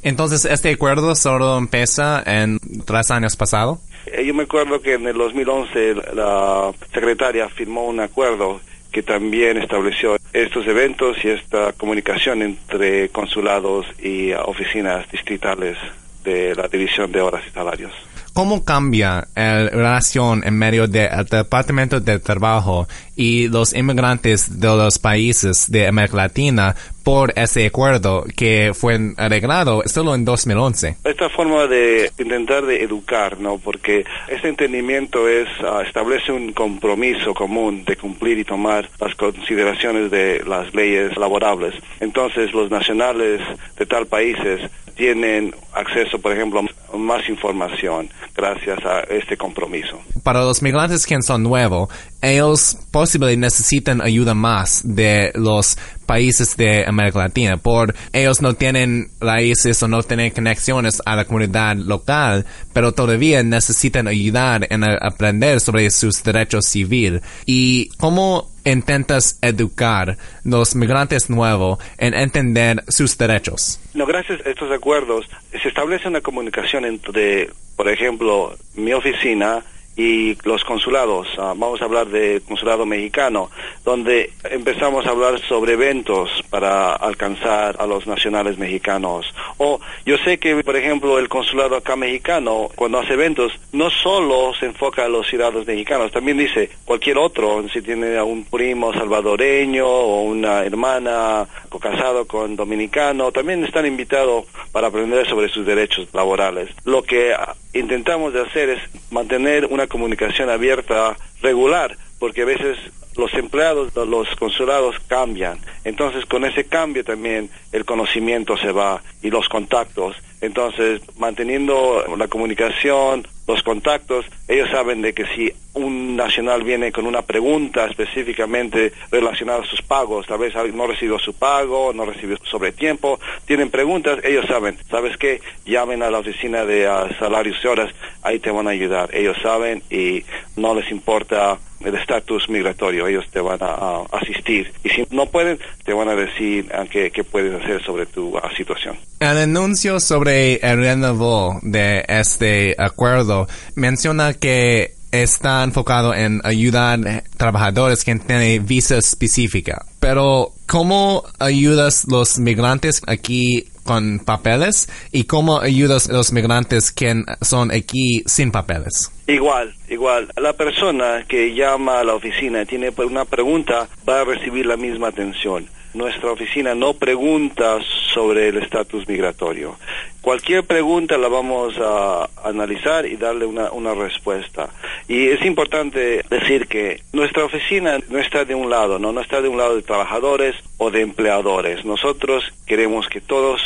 Entonces, 0.06 0.46
¿este 0.46 0.72
acuerdo 0.72 1.16
solo 1.16 1.58
empieza 1.58 2.22
en 2.28 2.60
tres 2.86 3.10
años 3.10 3.36
pasados? 3.36 3.80
Eh, 4.06 4.24
Yo 4.24 4.36
me 4.36 4.44
acuerdo 4.44 4.80
que 4.80 4.94
en 4.94 5.08
el 5.08 5.18
2011 5.18 5.96
la 6.14 6.72
secretaria 6.94 7.50
firmó 7.50 7.86
un 7.88 8.00
acuerdo 8.00 8.62
que 8.92 9.02
también 9.02 9.58
estableció 9.58 10.16
estos 10.32 10.68
eventos 10.68 11.18
y 11.24 11.30
esta 11.30 11.74
comunicación 11.74 12.44
entre 12.44 13.10
consulados 13.10 13.88
y 14.00 14.32
oficinas 14.34 15.10
distritales 15.12 15.76
de 16.24 16.54
la 16.54 16.68
División 16.68 17.12
de 17.12 17.22
Horas 17.22 17.42
y 17.48 17.52
Salarios. 17.52 17.92
¿Cómo 18.34 18.64
cambia 18.64 19.28
la 19.34 19.70
relación 19.70 20.44
en 20.46 20.56
medio 20.56 20.88
del 20.88 21.26
Departamento 21.26 22.00
de 22.00 22.20
Trabajo 22.20 22.88
y 23.16 23.48
los 23.48 23.74
inmigrantes 23.74 24.60
de 24.60 24.68
los 24.68 25.00
países 25.00 25.70
de 25.72 25.88
América 25.88 26.18
Latina 26.18 26.76
por 27.04 27.34
ese 27.36 27.68
acuerdo 27.68 28.26
que 28.36 28.74
fue 28.74 29.14
arreglado 29.18 29.84
solo 29.86 30.16
en 30.16 30.26
2011? 30.26 30.98
Esta 31.04 31.30
forma 31.30 31.68
de 31.68 32.12
intentar 32.18 32.66
de 32.66 32.82
educar, 32.82 33.40
¿no? 33.40 33.60
Porque 33.60 34.04
este 34.28 34.50
entendimiento 34.50 35.30
es 35.30 35.48
uh, 35.62 35.82
establece 35.82 36.32
un 36.32 36.52
compromiso 36.52 37.36
común 37.36 37.86
de 37.86 37.96
cumplir 37.96 38.40
y 38.40 38.44
tomar 38.44 38.90
las 39.00 39.14
consideraciones 39.16 40.10
de 40.10 40.44
las 40.48 40.74
leyes 40.74 41.16
laborables. 41.16 41.76
Entonces, 42.00 42.54
los 42.54 42.72
nacionales 42.72 43.40
de 43.78 43.86
tal 43.86 44.08
países 44.08 44.62
tienen 44.96 45.54
acceso, 45.74 46.20
por 46.20 46.32
ejemplo, 46.32 46.62
a 46.62 46.98
más 46.98 47.28
información 47.30 48.10
gracias 48.36 48.84
a 48.86 49.02
este 49.02 49.38
compromiso. 49.38 50.00
Para 50.24 50.42
los 50.42 50.62
migrantes 50.62 51.06
que 51.06 51.22
son 51.22 51.44
nuevos, 51.44 51.90
ellos 52.22 52.78
posiblemente 52.92 53.46
necesitan 53.46 54.02
ayuda 54.02 54.34
más 54.34 54.82
de 54.84 55.32
los 55.36 55.78
países 56.06 56.56
de 56.58 56.86
América 56.88 57.20
Latina, 57.20 57.58
por 57.58 57.96
ellos 58.14 58.42
no 58.42 58.54
tienen 58.54 59.10
raíces 59.20 59.82
o 59.84 59.88
no 59.88 60.04
tienen 60.04 60.32
conexiones 60.32 61.02
a 61.06 61.16
la 61.16 61.26
comunidad 61.26 61.76
local, 61.76 62.46
pero 62.74 62.92
todavía 62.92 63.44
necesitan 63.44 64.08
ayudar 64.08 64.68
en 64.70 64.84
aprender 64.84 65.60
sobre 65.60 65.90
sus 65.90 66.24
derechos 66.24 66.66
civiles. 66.66 67.22
¿Y 67.46 67.90
cómo 67.98 68.50
intentas 68.66 69.38
educar 69.42 70.18
los 70.44 70.76
migrantes 70.76 71.30
nuevos 71.30 71.80
en 71.98 72.14
entender 72.14 72.84
sus 72.88 73.18
derechos? 73.18 73.80
Gracias 73.94 74.46
a 74.46 74.50
estos 74.50 74.72
acuerdos 74.72 75.26
se 75.52 75.68
establece 75.68 76.08
una 76.08 76.22
comunicación 76.22 76.86
entre, 76.86 77.50
por 77.76 77.90
ejemplo, 77.90 78.56
mi 78.76 78.94
oficina 78.94 79.64
y 79.96 80.38
los 80.44 80.64
consulados. 80.64 81.28
Ah, 81.38 81.54
vamos 81.56 81.82
a 81.82 81.86
hablar 81.86 82.08
de 82.08 82.42
consulado 82.48 82.86
mexicano, 82.86 83.50
donde 83.84 84.32
empezamos 84.50 85.06
a 85.06 85.12
hablar 85.12 85.40
sobre 85.48 85.74
eventos 85.74 86.30
para 86.50 86.94
alcanzar 86.94 87.78
a 87.80 87.86
los 87.86 88.06
nacionales 88.08 88.58
mexicanos. 88.58 89.26
O 89.58 89.80
yo 90.06 90.18
sé 90.18 90.38
que, 90.38 90.64
por 90.64 90.76
ejemplo, 90.76 91.18
el 91.20 91.30
consulado 91.30 91.76
acá 91.76 91.96
mexicano, 91.96 92.70
cuando 92.76 93.00
hace 93.00 93.14
eventos, 93.14 93.54
no 93.72 93.90
solo 93.90 94.54
se 94.60 94.66
enfoca 94.66 95.06
a 95.06 95.10
los 95.10 95.28
ciudadanos 95.28 95.66
mexicanos, 95.66 96.12
también 96.12 96.38
dice 96.38 96.70
cualquier 96.84 97.18
otro, 97.18 97.64
si 97.70 97.82
tiene 97.82 98.18
a 98.18 98.24
un 98.24 98.44
primo 98.46 98.94
salvadoreño 98.94 99.88
o 99.88 100.24
una 100.24 100.64
hermana 100.64 101.48
casado 101.80 102.26
con 102.26 102.56
dominicano, 102.56 103.32
también 103.32 103.64
están 103.64 103.86
invitados 103.86 104.46
para 104.76 104.88
aprender 104.88 105.26
sobre 105.26 105.48
sus 105.48 105.66
derechos 105.66 106.10
laborales. 106.12 106.70
Lo 106.84 107.02
que 107.02 107.34
intentamos 107.72 108.34
de 108.34 108.42
hacer 108.42 108.68
es 108.72 108.82
mantener 109.10 109.68
una 109.68 109.88
comunicación 109.88 110.50
abierta 110.50 111.16
regular, 111.42 111.96
porque 112.20 112.42
a 112.42 112.46
veces 112.46 112.78
los 113.16 113.34
empleados, 113.36 113.96
los 113.96 114.28
consulados 114.36 114.98
cambian. 115.08 115.60
Entonces, 115.86 116.26
con 116.26 116.44
ese 116.44 116.66
cambio 116.66 117.06
también 117.06 117.50
el 117.72 117.86
conocimiento 117.86 118.58
se 118.58 118.74
va 118.74 119.02
y 119.22 119.30
los 119.30 119.48
contactos. 119.48 120.18
Entonces, 120.42 121.02
manteniendo 121.18 122.04
la 122.18 122.28
comunicación, 122.28 123.28
los 123.48 123.62
contactos, 123.62 124.26
ellos 124.48 124.70
saben 124.72 125.02
de 125.02 125.14
que 125.14 125.26
si 125.28 125.54
un 125.74 126.16
nacional 126.16 126.64
viene 126.64 126.92
con 126.92 127.06
una 127.06 127.22
pregunta 127.22 127.86
específicamente 127.86 128.94
relacionada 129.12 129.62
a 129.62 129.66
sus 129.66 129.82
pagos, 129.82 130.26
tal 130.26 130.40
vez 130.40 130.54
no 130.74 130.88
recibió 130.88 131.20
su 131.20 131.34
pago, 131.34 131.94
no 131.94 132.06
recibió 132.06 132.38
sobre 132.44 132.72
tiempo, 132.72 133.20
tienen 133.46 133.70
preguntas, 133.70 134.20
ellos 134.24 134.46
saben, 134.48 134.78
¿sabes 134.90 135.18
qué? 135.18 135.42
Llamen 135.66 136.02
a 136.02 136.10
la 136.10 136.20
oficina 136.20 136.66
de 136.66 136.88
ah, 136.88 137.08
salarios 137.20 137.58
y 137.64 137.68
horas, 137.68 137.94
ahí 138.24 138.40
te 138.40 138.52
van 138.52 138.68
a 138.68 138.72
ayudar, 138.72 139.14
ellos 139.14 139.38
saben 139.44 139.84
y 139.90 140.24
no 140.56 140.74
les 140.74 140.90
importa 140.90 141.60
el 141.82 141.94
estatus 141.96 142.50
migratorio, 142.50 143.08
ellos 143.08 143.26
te 143.32 143.40
van 143.40 143.60
a, 143.62 144.02
asistir 144.12 144.72
y 144.84 144.90
si 144.90 145.06
no 145.12 145.28
pueden, 145.28 145.60
te 145.84 145.94
van 145.94 146.08
a 146.10 146.16
decir 146.16 146.72
qué, 146.90 147.24
puedes 147.24 147.62
hacer 147.62 147.84
sobre 147.84 148.06
tu 148.06 148.40
situación. 148.56 148.98
El 149.20 149.38
anuncio 149.38 150.00
sobre 150.00 150.25
el 150.28 150.78
renovo 150.78 151.60
de 151.62 152.04
este 152.08 152.76
acuerdo 152.78 153.48
menciona 153.76 154.34
que 154.34 154.96
está 155.12 155.64
enfocado 155.64 156.14
en 156.14 156.42
ayudar 156.44 157.00
a 157.08 157.24
trabajadores 157.38 158.04
que 158.04 158.16
tienen 158.16 158.66
visa 158.66 158.98
específica. 158.98 159.86
Pero, 160.00 160.52
¿cómo 160.68 161.24
ayudas 161.40 162.06
los 162.10 162.38
migrantes 162.40 163.02
aquí 163.08 163.68
con 163.84 164.20
papeles 164.20 164.90
y 165.12 165.26
cómo 165.26 165.60
ayudas 165.60 166.10
a 166.10 166.14
los 166.14 166.34
migrantes 166.34 166.92
que 166.92 167.24
son 167.42 167.72
aquí 167.72 168.24
sin 168.26 168.52
papeles? 168.52 169.12
Igual, 169.28 169.74
igual. 169.90 170.28
La 170.36 170.54
persona 170.54 171.26
que 171.28 171.54
llama 171.54 172.00
a 172.00 172.04
la 172.04 172.16
oficina 172.16 172.64
y 172.64 172.66
tiene 172.66 172.92
una 172.98 173.26
pregunta 173.26 173.88
va 174.08 174.22
a 174.22 174.26
recibir 174.26 174.66
la 174.66 174.78
misma 174.78 175.10
atención. 175.10 175.68
Nuestra 175.96 176.30
oficina 176.30 176.76
no 176.76 176.94
pregunta 176.94 177.80
sobre 178.14 178.50
el 178.50 178.58
estatus 178.58 179.08
migratorio. 179.08 179.78
Cualquier 180.20 180.66
pregunta 180.66 181.18
la 181.18 181.30
vamos 181.30 181.76
a 181.80 182.30
analizar 182.44 183.06
y 183.06 183.16
darle 183.16 183.46
una, 183.46 183.72
una 183.72 183.94
respuesta. 183.94 184.70
Y 185.08 185.30
es 185.30 185.46
importante 185.46 186.22
decir 186.30 186.68
que 186.68 187.00
nuestra 187.14 187.46
oficina 187.46 187.98
no 188.10 188.20
está 188.20 188.44
de 188.44 188.56
un 188.56 188.70
lado, 188.70 189.00
¿no? 189.00 189.14
no 189.14 189.22
está 189.22 189.42
de 189.42 189.48
un 189.48 189.58
lado 189.58 189.78
de 189.78 189.84
trabajadores 189.84 190.54
o 190.78 190.92
de 190.92 191.00
empleadores. 191.00 191.86
Nosotros 191.86 192.44
queremos 192.66 193.08
que 193.08 193.22
todos, 193.22 193.62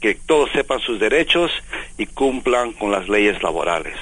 que 0.00 0.14
todos 0.14 0.50
sepan 0.52 0.78
sus 0.78 1.00
derechos 1.00 1.50
y 1.98 2.06
cumplan 2.06 2.74
con 2.74 2.92
las 2.92 3.08
leyes 3.08 3.42
laborales. 3.42 3.96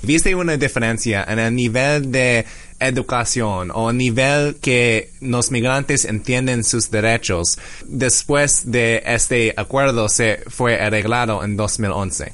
¿Viste 0.00 0.34
una 0.34 0.56
diferencia 0.56 1.24
en 1.28 1.38
el 1.38 1.54
nivel 1.54 2.10
de 2.10 2.44
educación 2.80 3.70
o 3.72 3.90
el 3.90 3.96
nivel 3.96 4.56
que 4.60 5.10
los 5.20 5.50
migrantes 5.50 6.04
entienden 6.04 6.64
sus 6.64 6.90
derechos 6.90 7.58
después 7.86 8.70
de 8.70 9.02
este 9.06 9.54
acuerdo 9.56 10.08
se 10.08 10.42
fue 10.48 10.80
arreglado 10.80 11.44
en 11.44 11.56
2011? 11.56 12.32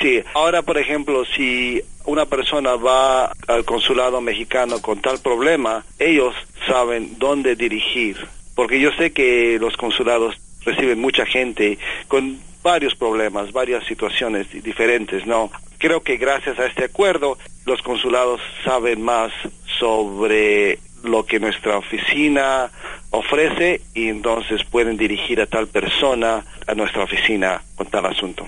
Sí, 0.00 0.22
ahora 0.34 0.62
por 0.62 0.78
ejemplo, 0.78 1.24
si 1.24 1.82
una 2.04 2.26
persona 2.26 2.76
va 2.76 3.32
al 3.46 3.64
consulado 3.64 4.20
mexicano 4.20 4.80
con 4.80 5.00
tal 5.00 5.18
problema, 5.18 5.84
ellos 5.98 6.34
saben 6.66 7.18
dónde 7.18 7.56
dirigir, 7.56 8.16
porque 8.54 8.80
yo 8.80 8.90
sé 8.92 9.12
que 9.12 9.58
los 9.60 9.76
consulados 9.76 10.36
reciben 10.64 11.00
mucha 11.00 11.26
gente 11.26 11.78
con 12.08 12.38
varios 12.62 12.94
problemas, 12.94 13.52
varias 13.52 13.84
situaciones 13.86 14.46
diferentes, 14.62 15.26
¿no? 15.26 15.50
Creo 15.82 16.00
que 16.00 16.16
gracias 16.16 16.60
a 16.60 16.66
este 16.66 16.84
acuerdo 16.84 17.36
los 17.66 17.82
consulados 17.82 18.40
saben 18.64 19.02
más 19.02 19.32
sobre 19.80 20.78
lo 21.02 21.26
que 21.26 21.40
nuestra 21.40 21.76
oficina 21.76 22.70
ofrece 23.10 23.80
y 23.92 24.06
entonces 24.06 24.62
pueden 24.62 24.96
dirigir 24.96 25.40
a 25.40 25.46
tal 25.46 25.66
persona 25.66 26.44
a 26.68 26.74
nuestra 26.76 27.02
oficina 27.02 27.60
con 27.74 27.88
tal 27.88 28.06
asunto. 28.06 28.46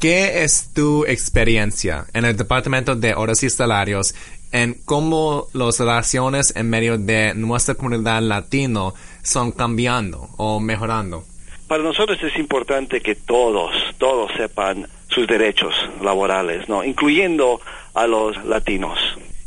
¿Qué 0.00 0.42
es 0.42 0.72
tu 0.74 1.04
experiencia 1.06 2.06
en 2.12 2.24
el 2.24 2.36
Departamento 2.36 2.96
de 2.96 3.14
Horas 3.14 3.44
y 3.44 3.50
Salarios 3.50 4.12
en 4.50 4.74
cómo 4.84 5.46
las 5.52 5.78
relaciones 5.78 6.56
en 6.56 6.68
medio 6.68 6.98
de 6.98 7.34
nuestra 7.36 7.76
comunidad 7.76 8.20
latino 8.20 8.94
son 9.22 9.52
cambiando 9.52 10.28
o 10.38 10.58
mejorando? 10.58 11.24
Para 11.68 11.84
nosotros 11.84 12.18
es 12.20 12.36
importante 12.36 13.00
que 13.00 13.14
todos, 13.14 13.72
todos 13.96 14.32
sepan 14.36 14.88
sus 15.14 15.26
derechos 15.26 15.74
laborales, 16.02 16.68
¿no? 16.68 16.84
Incluyendo 16.84 17.60
a 17.94 18.06
los 18.06 18.44
latinos. 18.44 18.98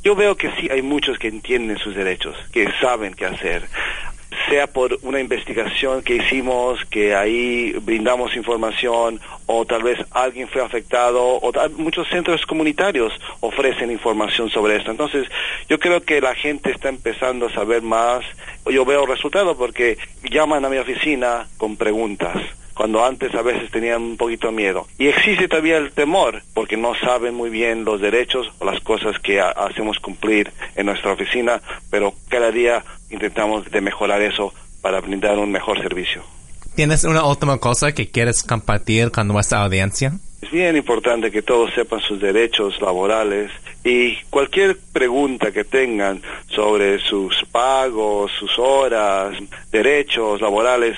Yo 0.03 0.15
veo 0.15 0.35
que 0.35 0.51
sí 0.51 0.69
hay 0.71 0.81
muchos 0.81 1.19
que 1.19 1.27
entienden 1.27 1.77
sus 1.77 1.95
derechos, 1.95 2.35
que 2.51 2.71
saben 2.79 3.13
qué 3.13 3.25
hacer 3.25 3.67
sea 4.49 4.67
por 4.67 4.99
una 5.01 5.19
investigación 5.19 6.01
que 6.01 6.15
hicimos, 6.15 6.83
que 6.85 7.15
ahí 7.15 7.73
brindamos 7.81 8.35
información, 8.35 9.19
o 9.45 9.65
tal 9.65 9.83
vez 9.83 9.99
alguien 10.11 10.47
fue 10.47 10.61
afectado, 10.61 11.21
o 11.23 11.51
muchos 11.77 12.07
centros 12.09 12.45
comunitarios 12.45 13.13
ofrecen 13.39 13.91
información 13.91 14.49
sobre 14.49 14.77
esto. 14.77 14.91
Entonces, 14.91 15.27
yo 15.69 15.79
creo 15.79 16.03
que 16.03 16.21
la 16.21 16.35
gente 16.35 16.71
está 16.71 16.89
empezando 16.89 17.47
a 17.47 17.53
saber 17.53 17.81
más. 17.81 18.23
Yo 18.65 18.85
veo 18.85 19.05
resultados 19.05 19.57
porque 19.57 19.97
llaman 20.23 20.63
a 20.65 20.69
mi 20.69 20.77
oficina 20.77 21.47
con 21.57 21.77
preguntas 21.77 22.37
cuando 22.77 23.03
antes 23.03 23.33
a 23.33 23.41
veces 23.41 23.71
tenían 23.71 24.03
un 24.03 24.17
poquito 24.17 24.51
miedo. 24.51 24.87
Y 24.99 25.07
existe 25.07 25.47
todavía 25.47 25.77
el 25.77 25.91
temor, 25.91 26.43
porque 26.53 26.77
no 26.77 26.93
saben 26.93 27.33
muy 27.33 27.49
bien 27.49 27.83
los 27.83 27.99
derechos 27.99 28.47
o 28.59 28.65
las 28.65 28.79
cosas 28.81 29.19
que 29.19 29.41
hacemos 29.41 29.99
cumplir 29.99 30.51
en 30.75 30.85
nuestra 30.85 31.11
oficina, 31.11 31.59
pero 31.89 32.13
cada 32.29 32.51
día 32.51 32.85
intentamos 33.09 33.69
de 33.71 33.81
mejorar 33.81 34.21
eso 34.21 34.53
para 34.81 35.01
brindar 35.01 35.39
un 35.39 35.51
mejor 35.51 35.81
servicio. 35.81 36.23
¿Tienes 36.75 37.03
una 37.03 37.25
última 37.25 37.57
cosa 37.57 37.91
que 37.91 38.11
quieres 38.11 38.43
compartir 38.43 39.09
con 39.09 39.27
nuestra 39.27 39.63
audiencia? 39.63 40.13
Es 40.39 40.51
bien 40.51 40.77
importante 40.77 41.31
que 41.31 41.41
todos 41.41 41.73
sepan 41.73 41.99
sus 42.01 42.21
derechos 42.21 42.79
laborales 42.79 43.49
y 43.83 44.15
cualquier 44.29 44.77
pregunta 44.93 45.51
que 45.51 45.63
tengan 45.63 46.21
sobre 46.47 46.99
sus 46.99 47.43
pagos, 47.51 48.31
sus 48.39 48.59
horas, 48.59 49.35
derechos 49.71 50.39
laborales, 50.39 50.95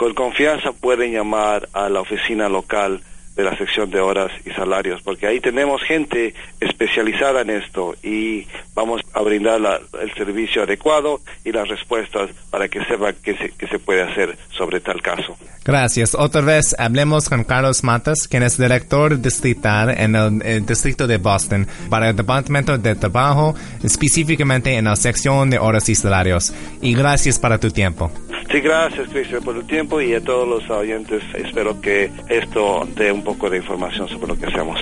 con 0.00 0.14
confianza 0.14 0.72
pueden 0.72 1.12
llamar 1.12 1.68
a 1.74 1.90
la 1.90 2.00
oficina 2.00 2.48
local 2.48 3.02
de 3.40 3.50
la 3.50 3.56
sección 3.56 3.90
de 3.90 4.00
horas 4.00 4.30
y 4.44 4.50
salarios, 4.50 5.00
porque 5.02 5.26
ahí 5.26 5.40
tenemos 5.40 5.82
gente 5.82 6.34
especializada 6.60 7.40
en 7.40 7.50
esto 7.50 7.94
y 8.02 8.46
vamos 8.74 9.00
a 9.14 9.22
brindar 9.22 9.80
el 10.00 10.14
servicio 10.14 10.62
adecuado 10.62 11.20
y 11.44 11.52
las 11.52 11.66
respuestas 11.68 12.30
para 12.50 12.68
que 12.68 12.84
sepa 12.84 13.12
qué 13.14 13.36
se, 13.36 13.66
se 13.66 13.78
puede 13.78 14.02
hacer 14.02 14.36
sobre 14.50 14.80
tal 14.80 15.00
caso. 15.00 15.36
Gracias. 15.64 16.14
Otra 16.14 16.40
vez 16.40 16.74
hablemos 16.78 17.28
con 17.28 17.44
Carlos 17.44 17.84
Matas, 17.84 18.26
quien 18.28 18.42
es 18.42 18.58
director 18.58 19.20
distrital 19.20 19.90
en 19.90 20.14
el, 20.16 20.66
distrito 20.66 21.06
de 21.06 21.18
Boston 21.18 21.66
para 21.88 22.10
el 22.10 22.16
Departamento 22.16 22.76
de 22.76 22.94
Trabajo, 22.94 23.54
específicamente 23.82 24.76
en 24.76 24.86
la 24.86 24.96
sección 24.96 25.48
de 25.50 25.58
horas 25.58 25.88
y 25.88 25.94
salarios. 25.94 26.52
Y 26.82 26.94
gracias 26.94 27.38
para 27.38 27.58
tu 27.58 27.70
tiempo. 27.70 28.10
Sí, 28.50 28.60
gracias, 28.60 29.08
Cristian, 29.10 29.44
por 29.44 29.56
el 29.56 29.64
tiempo 29.64 30.00
y 30.00 30.12
a 30.12 30.20
todos 30.20 30.48
los 30.48 30.68
oyentes. 30.70 31.22
Espero 31.34 31.80
que 31.80 32.10
esto 32.28 32.88
dé 32.96 33.12
un 33.12 33.22
poco 33.22 33.29
de 33.38 33.58
información 33.58 34.08
sobre 34.08 34.28
lo 34.28 34.36
que 34.36 34.46
hacemos. 34.46 34.80